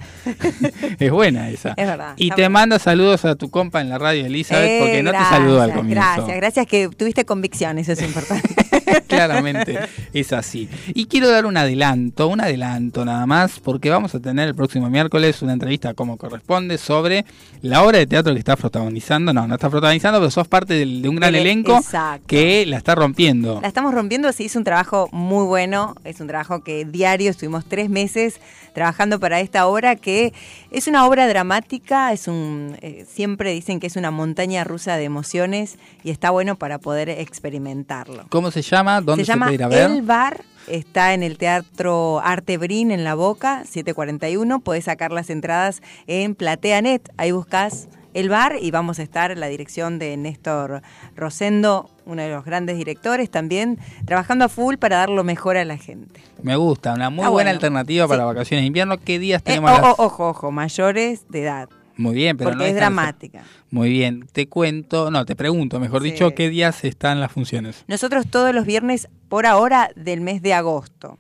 [0.99, 1.74] es buena esa.
[1.78, 2.14] Es verdad.
[2.18, 2.49] Y te bueno.
[2.52, 5.62] manda saludos a tu compa en la radio, Elizabeth, Eh, porque no gracias, te saludó
[5.62, 6.02] al comienzo.
[6.16, 8.56] Gracias, gracias que tuviste convicción, eso es importante.
[9.08, 9.80] Claramente
[10.14, 10.70] es así.
[10.94, 14.90] Y quiero dar un adelanto, un adelanto nada más, porque vamos a tener el próximo
[14.90, 17.26] miércoles una entrevista como corresponde sobre
[17.62, 19.34] la obra de teatro que estás protagonizando.
[19.34, 22.26] No, no estás protagonizando, pero sos parte de un gran Del- elenco exacto.
[22.28, 23.60] que la está rompiendo.
[23.62, 27.66] La estamos rompiendo, se hizo un trabajo muy bueno, es un trabajo que diario, estuvimos
[27.66, 28.40] tres meses
[28.74, 30.34] trabajando para esta obra que
[30.72, 35.04] es una obra dramática, es un eh, siempre dicen que es una montaña rusa de
[35.04, 38.26] emociones y está bueno para poder experimentarlo.
[38.30, 38.81] ¿Cómo se llama?
[38.84, 39.90] ¿Dónde se se, llama puede ir a ver?
[39.91, 45.30] El Bar, está en el Teatro Arte Brin en La Boca, 741, podés sacar las
[45.30, 50.18] entradas en PlateaNet, ahí buscas El Bar y vamos a estar en la dirección de
[50.18, 50.82] Néstor
[51.16, 55.64] Rosendo, uno de los grandes directores también, trabajando a full para dar lo mejor a
[55.66, 56.20] la gente.
[56.44, 57.58] Me gusta, una muy Ah, buena bueno.
[57.58, 58.98] alternativa para vacaciones de invierno.
[58.98, 59.72] ¿Qué días Eh, tenemos?
[59.72, 63.44] o- las- ojo, ojo, mayores de edad, Muy bien, pero porque no es dramática.
[63.70, 66.12] Muy bien, te cuento, no, te pregunto, mejor Sí.
[66.12, 67.84] dicho, ¿qué días están las funciones?
[67.88, 71.18] Nosotros todos los viernes, por ahora, del mes de agosto.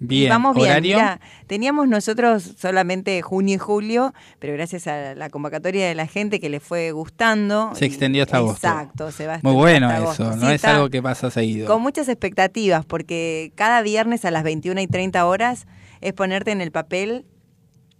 [0.00, 0.68] Bien, Y vamos bien.
[0.68, 0.98] horario.
[1.46, 6.50] Teníamos nosotros solamente junio y julio, pero gracias a la convocatoria de la gente que
[6.50, 7.70] le fue gustando.
[7.74, 8.66] Se extendió hasta agosto.
[8.66, 10.36] Exacto, se va Muy bueno hasta eso, agosto.
[10.44, 11.66] no Sí, es algo que pasa seguido.
[11.68, 15.66] Con muchas expectativas, porque cada viernes a las 21 y 30 horas
[16.02, 17.24] es ponerte en el papel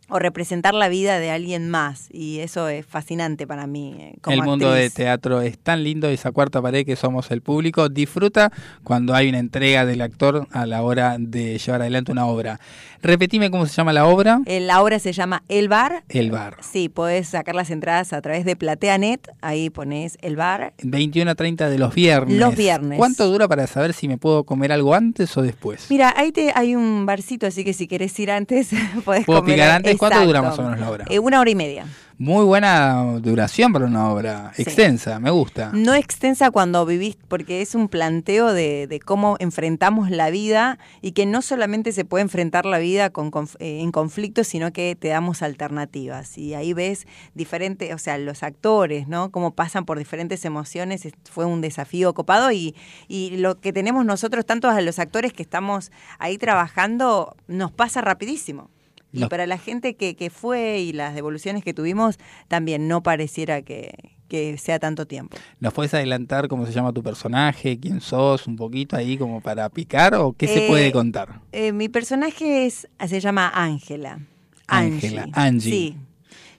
[0.09, 2.09] o representar la vida de alguien más.
[2.13, 3.95] Y eso es fascinante para mí.
[3.99, 7.41] eh, como el mundo de teatro es tan lindo, esa cuarta pared que somos el
[7.43, 7.89] público.
[7.89, 8.53] Disfruta
[8.83, 12.61] cuando hay una entrega del actor a la hora de llevar adelante una obra.
[13.03, 14.41] Repetime cómo se llama la obra.
[14.47, 16.05] Eh, La obra se llama El Bar.
[16.09, 16.57] El Bar.
[16.63, 19.29] Sí, podés sacar las entradas a través de PlateaNet.
[19.43, 20.73] Ahí pones El Bar.
[20.83, 22.39] 21 a 30 de los viernes.
[22.39, 22.97] Los viernes.
[22.99, 25.87] ¿Cuánto dura para saber si me puedo comer algo antes o después?
[25.91, 28.71] Mira, ahí te, hay un barcito, así que si querés ir antes,
[29.05, 29.57] podés ¿Puedo comer.
[29.57, 29.94] picar antes?
[29.97, 30.27] ¿Cuánto Exacto.
[30.27, 31.05] dura más o menos la obra?
[31.09, 31.87] Eh, una hora y media.
[32.17, 34.53] Muy buena duración para una obra.
[34.57, 35.71] Extensa, me gusta.
[35.75, 41.11] No extensa cuando vivís, porque es un planteo de, de cómo enfrentamos la vida y
[41.11, 44.95] que no solamente se puede enfrentar la vida con, conf- eh, en conflictos, sino que
[44.97, 46.39] te damos alternativas.
[46.39, 49.33] Y ahí ves diferentes, o sea, los actores, ¿no?
[49.33, 51.05] Cómo pasan por diferentes emociones.
[51.07, 52.77] Es- Fue un desafío copado y,
[53.09, 55.91] y lo que tenemos nosotros, tanto a los actores que estamos
[56.21, 58.71] ahí trabajando, nos pasa rapidísimo.
[59.15, 59.29] Y No.
[59.29, 62.19] para la gente que, que fue y las devoluciones que tuvimos,
[62.49, 63.93] también no pareciera que,
[64.29, 65.37] que sea tanto tiempo.
[65.61, 69.69] ¿Nos puedes adelantar cómo se llama tu personaje, quién sos, un poquito ahí como para
[69.69, 71.41] picar o qué se Eh, puede contar?
[71.53, 74.19] Eh, mi personaje es, se llama Ángela.
[74.67, 75.33] Ángela, Angie.
[75.35, 75.71] Angie.
[75.71, 75.97] Sí.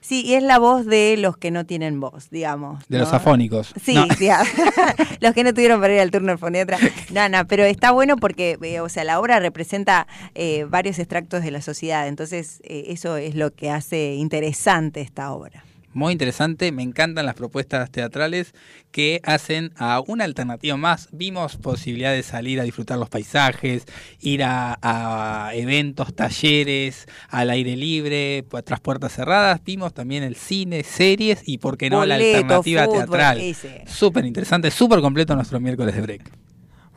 [0.06, 2.84] Sí, y es la voz de los que no tienen voz, digamos.
[2.88, 3.74] De los afónicos.
[3.82, 4.06] Sí, No.
[4.16, 4.28] sí,
[5.20, 6.78] los que no tuvieron para ir al turno del foniatra.
[7.10, 10.06] No, no, pero está bueno porque, eh, o sea, la obra representa
[10.36, 15.32] eh, varios extractos de la sociedad, entonces eh, eso es lo que hace interesante esta
[15.32, 15.65] obra.
[15.96, 18.52] Muy interesante, me encantan las propuestas teatrales
[18.90, 21.08] que hacen a una alternativa más.
[21.10, 23.86] Vimos posibilidad de salir a disfrutar los paisajes,
[24.20, 29.64] ir a, a eventos, talleres, al aire libre, tras puertas cerradas.
[29.64, 33.56] Vimos también el cine, series y, por qué no, la alternativa fútbol, teatral.
[33.86, 36.30] Súper interesante, súper completo nuestro miércoles de break.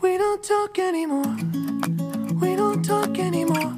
[0.01, 1.37] We don't talk anymore.
[2.33, 3.77] We don't talk anymore.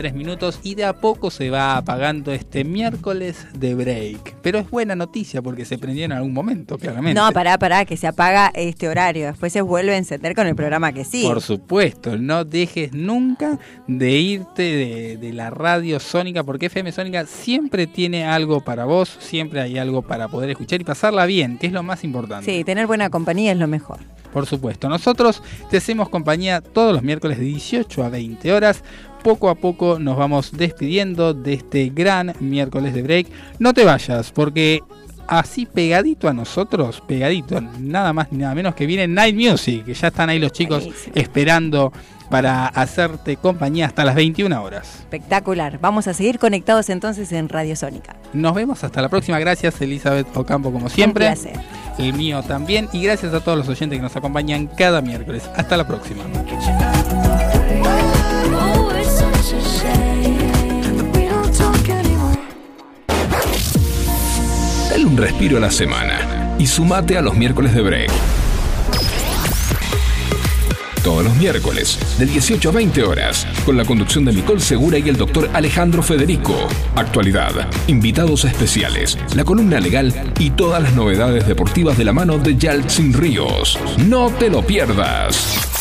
[0.00, 4.36] 53 minutos y de a poco se va apagando este miércoles de break.
[4.42, 7.20] Pero es buena noticia porque se prendió en algún momento, claramente.
[7.20, 9.26] No, pará, pará, que se apaga este horario.
[9.26, 11.24] Después se vuelve a encender con el programa que sí.
[11.24, 17.26] Por supuesto, no dejes nunca de irte de, de la radio sónica, porque FM Sónica
[17.26, 21.66] siempre tiene algo para vos, siempre hay algo para poder escuchar y pasarla bien, que
[21.66, 22.50] es lo más importante.
[22.50, 23.98] Sí, tener buena compañía es lo mejor.
[24.32, 28.84] Por supuesto, nosotros te hacemos compañía todos los miércoles de 18 a 20 horas.
[29.22, 33.26] Poco a poco nos vamos despidiendo de este gran miércoles de break.
[33.58, 34.80] No te vayas, porque
[35.26, 39.94] así pegadito a nosotros, pegadito, nada más ni nada menos que viene Night Music, que
[39.94, 41.12] ya están ahí los chicos Buenísimo.
[41.14, 41.92] esperando
[42.30, 45.00] para hacerte compañía hasta las 21 horas.
[45.00, 45.78] Espectacular.
[45.80, 48.16] Vamos a seguir conectados entonces en Radio Sónica.
[48.32, 49.38] Nos vemos hasta la próxima.
[49.38, 51.28] Gracias Elizabeth Ocampo como siempre.
[51.28, 51.60] Un placer.
[51.98, 52.88] El mío también.
[52.92, 55.42] Y gracias a todos los oyentes que nos acompañan cada miércoles.
[55.56, 56.22] Hasta la próxima.
[64.90, 68.10] Dale un respiro a la semana y sumate a los miércoles de break.
[71.04, 75.08] Todos los miércoles, de 18 a 20 horas, con la conducción de Nicole Segura y
[75.08, 76.56] el doctor Alejandro Federico.
[76.96, 77.52] Actualidad,
[77.86, 83.12] invitados especiales, la columna legal y todas las novedades deportivas de la mano de Yaltsin
[83.12, 83.78] Ríos.
[84.08, 85.79] No te lo pierdas.